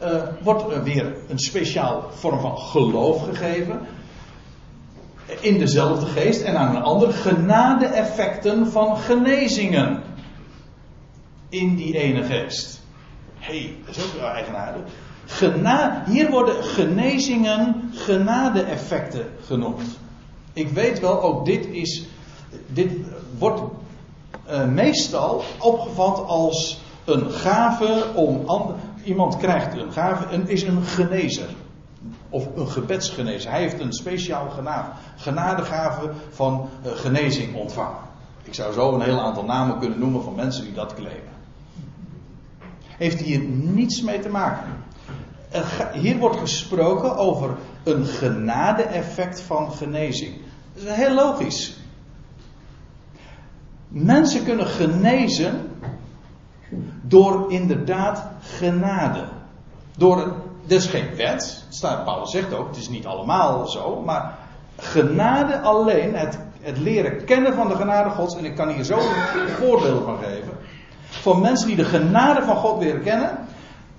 [0.01, 3.79] uh, wordt weer een speciaal vorm van geloof gegeven,
[5.39, 10.03] in dezelfde geest, en aan een ander genade-effecten van genezingen,
[11.49, 12.81] in die ene geest.
[13.37, 14.81] Hé, hey, dat is ook wel eigenaardig.
[15.25, 19.81] Gena hier worden genezingen genade-effecten genoemd.
[20.53, 22.05] Ik weet wel, ook dit is.
[22.67, 22.91] Dit
[23.37, 23.61] wordt
[24.49, 28.43] uh, meestal opgevat als een gave om
[29.07, 31.49] iemand krijgt een gave en is een genezer.
[32.29, 33.51] Of een gebedsgenezer.
[33.51, 38.01] Hij heeft een speciaal genade, genadegave van uh, genezing ontvangen.
[38.43, 41.35] Ik zou zo een heel aantal namen kunnen noemen van mensen die dat claimen.
[42.97, 44.85] Heeft hier niets mee te maken.
[45.93, 50.35] Hier wordt gesproken over een genade-effect van genezing.
[50.73, 51.77] Dat is heel logisch.
[53.87, 55.69] Mensen kunnen genezen
[57.01, 58.27] door inderdaad
[58.57, 59.23] genade.
[59.97, 60.33] Door,
[60.67, 64.37] is geen wet, staat, Paulus zegt ook, het is niet allemaal zo, maar
[64.77, 68.97] genade alleen, het, het leren kennen van de genade Gods, en ik kan hier zo
[68.97, 70.57] een voorbeeld van geven.
[71.09, 73.37] Voor mensen die de genade van God leren kennen,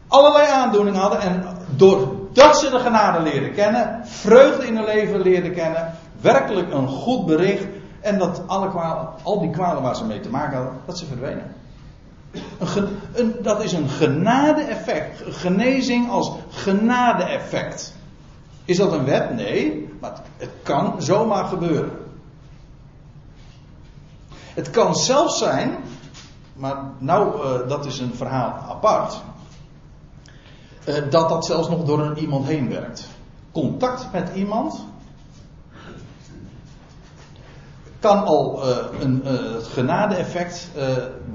[0.08, 1.44] allerlei aandoeningen hadden en
[1.76, 7.26] doordat ze de genade leren kennen, vreugde in hun leven leren kennen, werkelijk een goed
[7.26, 7.66] bericht
[8.00, 11.06] en dat alle kwalen, al die kwalen waar ze mee te maken hadden, dat ze
[11.06, 11.54] verdwenen.
[13.12, 15.22] Een, dat is een genade-effect.
[15.36, 17.94] Genezing als genade-effect.
[18.64, 19.34] Is dat een wet?
[19.34, 21.90] Nee, maar het kan zomaar gebeuren.
[24.54, 25.76] Het kan zelfs zijn,
[26.54, 29.20] maar nou, uh, dat is een verhaal apart,
[30.88, 33.08] uh, dat dat zelfs nog door een iemand heen werkt.
[33.52, 34.84] Contact met iemand
[38.00, 39.32] kan al uh, een uh,
[39.62, 40.82] genade-effect uh,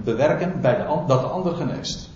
[0.04, 2.10] bewerken bij de, dat de ander geneest.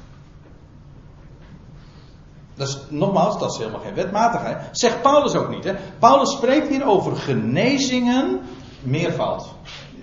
[2.56, 4.58] Dat is, nogmaals, dat is helemaal geen wetmatigheid.
[4.72, 5.64] Zegt Paulus ook niet.
[5.64, 5.74] Hè?
[6.00, 8.40] Paulus spreekt hier over genezingen
[8.82, 9.46] meervoud.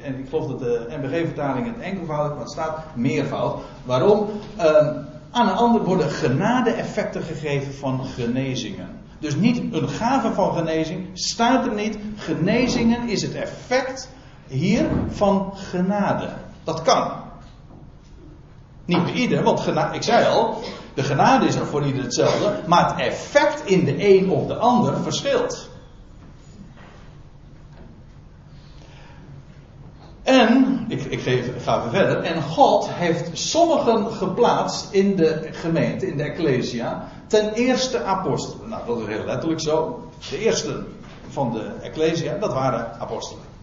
[0.03, 3.61] En ik geloof dat de NBG-vertaling het enkelvoud, maar het staat meervoud.
[3.85, 4.29] Waarom?
[4.57, 4.97] Ehm,
[5.31, 8.89] aan een ander worden genade-effecten gegeven van genezingen.
[9.19, 11.99] Dus niet een gave van genezing, staat er niet.
[12.17, 14.09] Genezingen is het effect
[14.55, 16.29] hier van genade.
[16.65, 17.13] Dat kan.
[18.85, 20.63] Niet bij ieder, want genade, ik zei al,
[20.95, 24.57] de genade is er voor ieder hetzelfde, maar het effect in de een of de
[24.57, 25.69] ander verschilt.
[30.23, 36.23] En, ik, ik, ga verder, en God heeft sommigen geplaatst in de gemeente, in de
[36.23, 38.69] Ecclesia, ten eerste apostelen.
[38.69, 40.09] Nou, dat is heel letterlijk zo.
[40.31, 40.85] De eerste
[41.29, 43.54] van de Ecclesia, dat waren apostelen.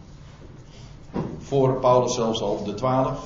[1.52, 3.20] Voor Paulus zelfs al de twaalf.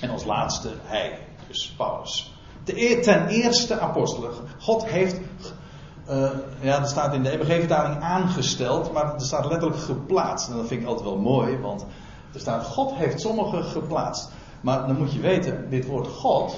[0.00, 2.32] En als laatste hij, dus Paulus.
[3.02, 4.30] Ten eerste apostelen.
[4.58, 5.20] God heeft,
[6.10, 10.48] uh, ja, er staat in de EBG-vertaling aangesteld, maar er staat letterlijk geplaatst.
[10.48, 11.86] En dat vind ik altijd wel mooi, want
[12.32, 14.30] er staat God heeft sommigen geplaatst.
[14.60, 16.56] Maar dan moet je weten, dit woord God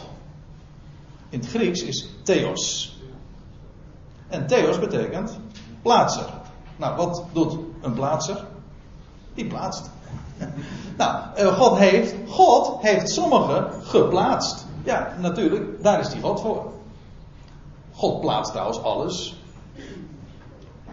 [1.28, 2.96] in het Grieks is theos.
[4.28, 5.38] En theos betekent
[5.82, 6.26] plaatser.
[6.76, 8.44] Nou, wat doet een plaatser?
[9.34, 9.94] Die plaatst.
[10.96, 14.66] Nou, eh, God heeft, God heeft sommigen geplaatst.
[14.84, 16.72] Ja, natuurlijk, daar is die God voor.
[17.92, 19.40] God plaatst trouwens alles.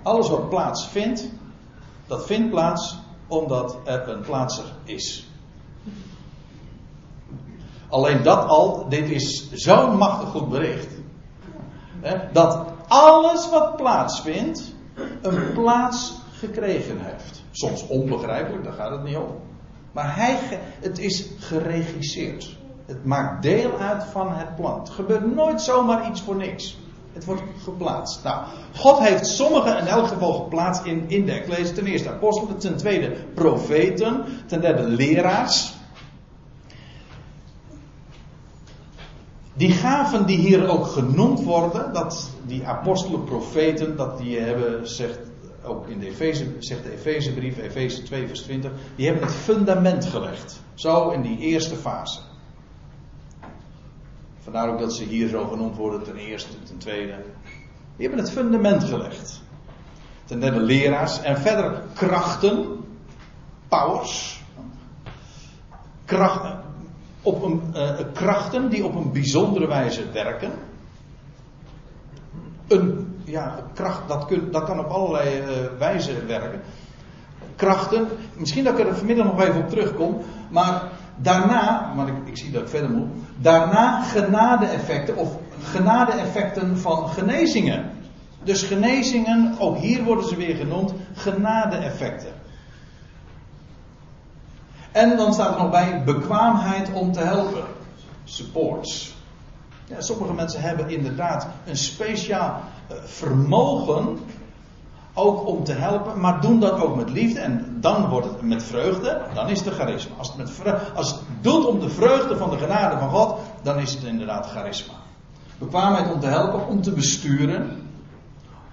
[0.01, 1.29] Alles wat plaats vindt,
[2.07, 5.27] dat vindt plaats omdat er een plaatser is.
[7.89, 10.87] Alleen dat al, dit is zo'n machtig goed bericht.
[12.31, 14.73] Dat alles wat plaatsvindt,
[15.21, 17.42] een plaats gekregen heeft.
[17.55, 19.39] Soms onbegrijpelijk, daar gaat het niet om.
[19.91, 20.39] Maar hij,
[20.79, 22.57] het is geregisseerd.
[22.85, 24.79] Het maakt deel uit van het plan.
[24.79, 26.77] Het gebeurt nooit zomaar iets voor niks.
[27.13, 28.23] Het wordt geplaatst.
[28.23, 28.45] Nou,
[28.75, 31.73] God heeft sommigen in elk geval geplaatst in, in de Ecclesia.
[31.73, 35.73] Ten eerste apostelen, ten tweede profeten, ten derde leraars.
[39.53, 45.19] Die gaven die hier ook genoemd worden, dat die apostelen, profeten, dat die hebben, zegt
[45.63, 50.05] ook in de Efeze, zegt de Efezebrief, Efeze 2 vers 20, die hebben het fundament
[50.05, 50.61] gelegd.
[50.73, 52.19] Zo in die eerste fase.
[54.39, 57.15] Vandaar ook dat ze hier zo genoemd worden, ten eerste, ten tweede.
[57.95, 59.41] Die hebben het fundament gelegd.
[60.25, 62.85] Ten derde leraars en verder krachten,
[63.67, 64.41] powers.
[66.05, 66.61] Krachten,
[67.21, 70.51] op een, uh, krachten die op een bijzondere wijze werken.
[72.67, 75.47] Een ja, kracht, dat, dat kan op allerlei uh,
[75.79, 76.61] wijzen werken.
[77.55, 78.07] Krachten,
[78.37, 80.17] misschien dat ik er vanmiddag nog even op terugkom,
[80.49, 80.81] maar
[81.15, 87.91] daarna, maar ik, ik zie dat ik verder moet, daarna genade-effecten of genade-effecten van genezingen.
[88.43, 92.33] Dus genezingen, ook hier worden ze weer genoemd, genade-effecten.
[94.91, 97.63] En dan staat er nog bij bekwaamheid om te helpen.
[98.23, 99.15] Supports.
[99.85, 102.72] Ja, sommige mensen hebben inderdaad een speciaal eh,
[103.03, 104.19] vermogen
[105.13, 107.39] ook om te helpen, maar doen dat ook met liefde.
[107.39, 110.15] En dan wordt het met vreugde, dan is het charisma.
[110.17, 113.79] Als het, met vreugde, als doet om de vreugde van de genade van God, dan
[113.79, 114.93] is het inderdaad charisma.
[115.57, 117.89] Bekwaamheid om te helpen, om te besturen.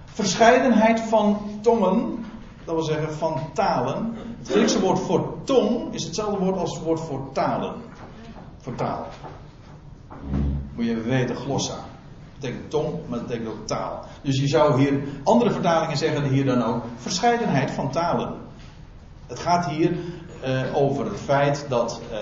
[0.05, 2.25] Verscheidenheid van tongen,
[2.65, 4.13] dat wil zeggen van talen.
[4.37, 7.73] Het Griekse woord voor tong is hetzelfde woord als het woord voor talen.
[8.57, 9.07] Voor taal.
[10.75, 11.89] Moet je weten, glossa
[12.41, 14.03] betekent tong, maar dat betekent ook taal.
[14.21, 18.33] Dus je zou hier, andere vertalingen zeggen hier dan ook, verscheidenheid van talen.
[19.27, 19.91] Het gaat hier
[20.45, 22.17] uh, over het feit dat uh,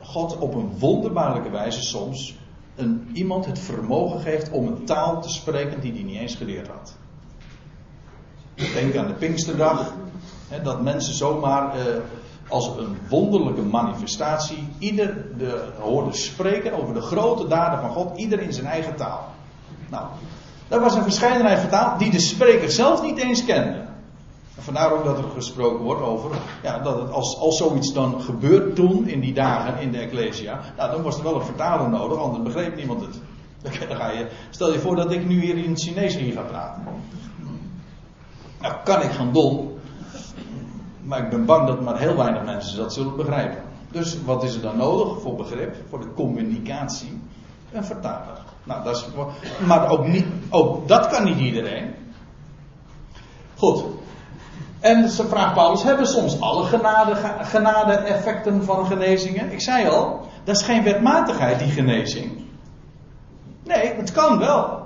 [0.00, 2.36] God op een wonderbaarlijke wijze soms
[2.74, 6.68] een, iemand het vermogen geeft om een taal te spreken die hij niet eens geleerd
[6.68, 6.96] had.
[8.54, 9.94] Denk aan de Pinksterdag,
[10.48, 11.82] hè, dat mensen zomaar uh,
[12.48, 18.40] als een wonderlijke manifestatie ieder de, hoorden spreken over de grote daden van God, ieder
[18.40, 19.31] in zijn eigen taal.
[19.92, 20.06] Nou,
[20.68, 23.84] dat was een verscheidenheid vertaald die de spreker zelf niet eens kende.
[24.56, 26.30] En vandaar ook dat er gesproken wordt over,
[26.62, 30.60] ja, dat het als, als zoiets dan gebeurt toen, in die dagen in de Ecclesia,
[30.76, 33.20] nou, dan was er wel een vertaler nodig, anders begreep niemand het.
[33.88, 36.42] Dan ga je, stel je voor dat ik nu hier in het Chinees hier ga
[36.42, 36.82] praten.
[38.60, 39.78] Nou, kan ik gaan doen,
[41.02, 43.62] maar ik ben bang dat maar heel weinig mensen dat zullen begrijpen.
[43.90, 47.20] Dus wat is er dan nodig voor begrip, voor de communicatie?
[47.72, 48.41] Een vertaler.
[48.64, 49.06] Nou, dat is,
[49.66, 51.94] maar ook, niet, ook dat kan niet iedereen.
[53.56, 53.84] Goed.
[54.80, 59.52] En ze vraagt Paulus: hebben soms alle genade, genade-effecten van genezingen?
[59.52, 62.44] Ik zei al, dat is geen wetmatigheid, die genezing.
[63.64, 64.80] Nee, het kan wel.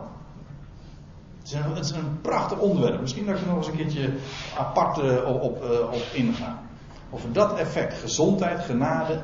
[1.39, 3.01] Het is een, is een prachtig onderwerp.
[3.01, 4.13] Misschien dat ik er nog eens een keertje
[4.59, 6.59] apart uh, op, op, uh, op inga.
[7.11, 9.21] Over dat effect, gezondheid, genade.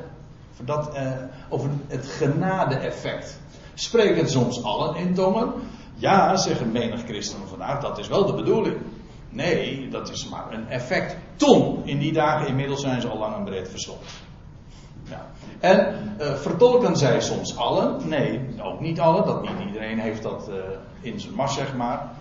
[0.53, 1.11] Over, dat, uh,
[1.49, 3.39] over het genade-effect.
[3.73, 5.53] Spreken soms allen in tongen?
[5.95, 8.77] Ja, zeggen menig christenen vandaag, dat is wel de bedoeling.
[9.29, 11.17] Nee, dat is maar een effect.
[11.35, 14.11] Ton, in die dagen inmiddels zijn ze al lang en breed verstopt.
[15.09, 15.25] Ja.
[15.59, 18.07] En uh, vertolken zij soms allen?
[18.07, 19.25] Nee, ook niet allen.
[19.25, 20.55] Dat niet iedereen heeft dat uh,
[21.01, 22.11] in zijn mars, zeg maar.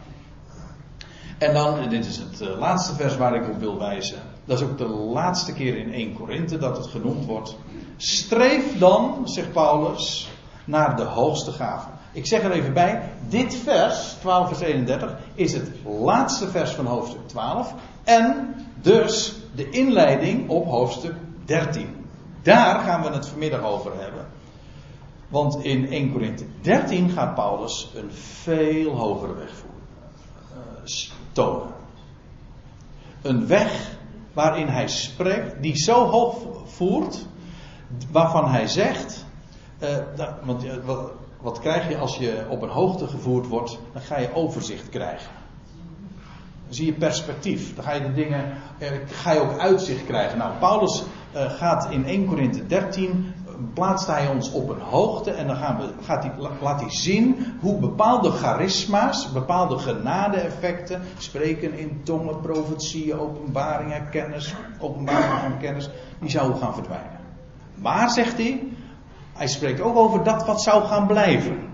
[1.39, 4.19] En dan, dit is het uh, laatste vers waar ik op wil wijzen.
[4.45, 7.57] Dat is ook de laatste keer in 1 Korinthe dat het genoemd wordt.
[7.97, 10.29] Streef dan, zegt Paulus,
[10.65, 11.89] naar de hoogste gave.
[12.13, 16.87] Ik zeg er even bij, dit vers, 12 vers 31, is het laatste vers van
[16.87, 22.07] hoofdstuk 12 en dus de inleiding op hoofdstuk 13.
[22.43, 24.27] Daar gaan we het vanmiddag over hebben.
[25.29, 29.87] Want in 1 Korinthe 13 gaat Paulus een veel hogere weg voeren,
[30.85, 30.91] uh,
[31.33, 31.73] tonen.
[33.23, 33.97] Een weg
[34.33, 37.27] waarin hij spreekt, die zo hoog voert,
[38.11, 39.22] waarvan hij zegt,
[39.83, 41.11] uh, want wat,
[41.41, 43.79] wat, krijg je als je op een hoogte gevoerd wordt?
[43.93, 45.31] Dan ga je overzicht krijgen.
[46.65, 47.75] Dan zie je perspectief.
[47.75, 50.39] Dan ga je de dingen, uh, ga je ook uitzicht krijgen.
[50.39, 51.03] Nou, Paulus
[51.35, 53.35] gaat in 1 Korinthe 13,
[53.75, 57.55] plaatst hij ons op een hoogte en dan gaan we, gaat hij, laat hij zien
[57.61, 66.31] hoe bepaalde charisma's, bepaalde genade-effecten, spreken in tongen, profetieën, openbaringen, kennis, openbaringen van kennis, die
[66.31, 67.21] zouden gaan verdwijnen.
[67.75, 68.69] Maar, zegt hij,
[69.33, 71.71] hij spreekt ook over dat wat zou gaan blijven.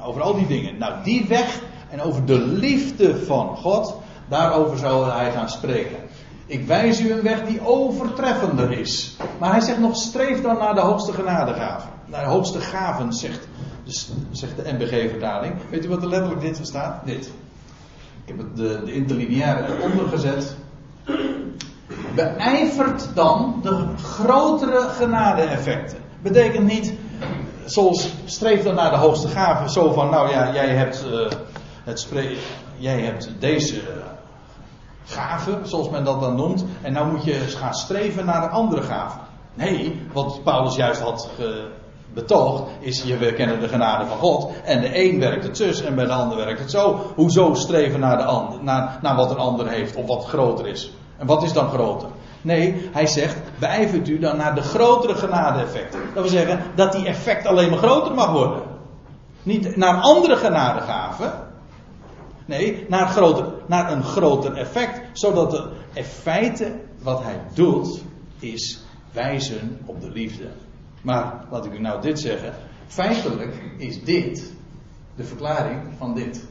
[0.00, 0.78] Over al die dingen.
[0.78, 3.96] Nou, die weg en over de liefde van God,
[4.28, 5.96] daarover zou hij gaan spreken.
[6.46, 9.16] Ik wijs u een weg die overtreffender is.
[9.38, 11.90] Maar hij zegt nog, streef dan naar de hoogste genadegaven.
[12.06, 13.48] Naar de hoogste gaven, zegt,
[14.30, 15.54] zegt de NBG-vertaling.
[15.70, 17.06] Weet u wat er letterlijk dit staat?
[17.06, 17.32] Dit.
[18.24, 20.56] Ik heb het de, de interlineaire eronder gezet
[22.14, 25.98] beijvert dan de grotere genade-effecten.
[26.22, 26.94] Betekent niet,
[27.64, 31.30] zoals streef dan naar de hoogste gave, zo van, nou ja, jij hebt, uh,
[31.84, 32.08] het
[32.76, 33.80] jij hebt deze
[35.04, 38.82] gave, zoals men dat dan noemt, en nou moet je gaan streven naar een andere
[38.82, 39.18] gave.
[39.54, 41.30] Nee, wat Paulus juist had
[42.14, 44.52] betoogd, is je kennen de genade van God.
[44.64, 47.12] En de een werkt het zus en bij de ander werkt het zo.
[47.14, 50.92] Hoezo streven naar, de ander, naar, naar wat een ander heeft of wat groter is?
[51.20, 52.08] En wat is dan groter?
[52.42, 56.00] Nee, hij zegt, beijvert u dan naar de grotere genade-effecten.
[56.14, 58.62] Dat wil zeggen, dat die effect alleen maar groter mag worden.
[59.42, 61.32] Niet naar andere genadegaven.
[62.44, 65.00] Nee, naar, groter, naar een groter effect.
[65.12, 68.02] Zodat de feite wat hij doet,
[68.38, 68.80] is
[69.12, 70.48] wijzen op de liefde.
[71.02, 72.54] Maar, laat ik u nou dit zeggen.
[72.86, 74.52] Feitelijk is dit
[75.16, 76.48] de verklaring van dit.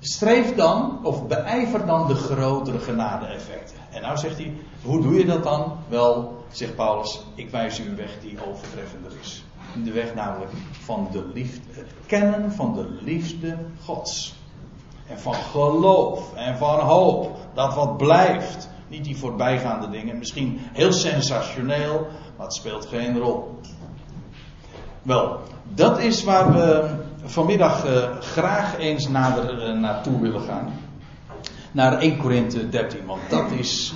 [0.00, 3.76] Streef dan, of beijver dan de grotere genade-effecten.
[3.90, 5.76] En nou zegt hij, hoe doe je dat dan?
[5.88, 9.44] Wel, zegt Paulus, ik wijs u een weg die overtreffender is.
[9.84, 14.36] De weg namelijk van de liefde, het kennen van de liefde Gods.
[15.06, 17.36] En van geloof en van hoop.
[17.54, 18.68] Dat wat blijft.
[18.88, 20.18] Niet die voorbijgaande dingen.
[20.18, 23.60] Misschien heel sensationeel, maar het speelt geen rol.
[25.02, 25.40] Wel,
[25.74, 30.72] dat is waar we vanmiddag uh, graag eens nader uh, naartoe willen gaan.
[31.72, 33.94] Naar 1 Korinthe 13, want dat is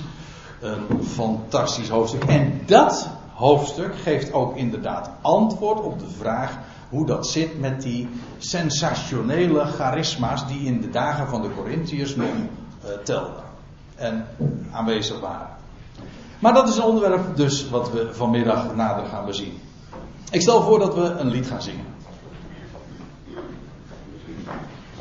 [0.61, 2.23] een fantastisch hoofdstuk.
[2.23, 6.57] En dat hoofdstuk geeft ook inderdaad antwoord op de vraag
[6.89, 12.27] hoe dat zit met die sensationele charisma's die in de dagen van de Corinthiërs nog
[12.27, 13.43] uh, telden
[13.95, 14.27] en
[14.71, 15.47] aanwezig waren.
[16.39, 19.59] Maar dat is een onderwerp dus wat we vanmiddag nader gaan bezien.
[20.31, 21.92] Ik stel voor dat we een lied gaan zingen.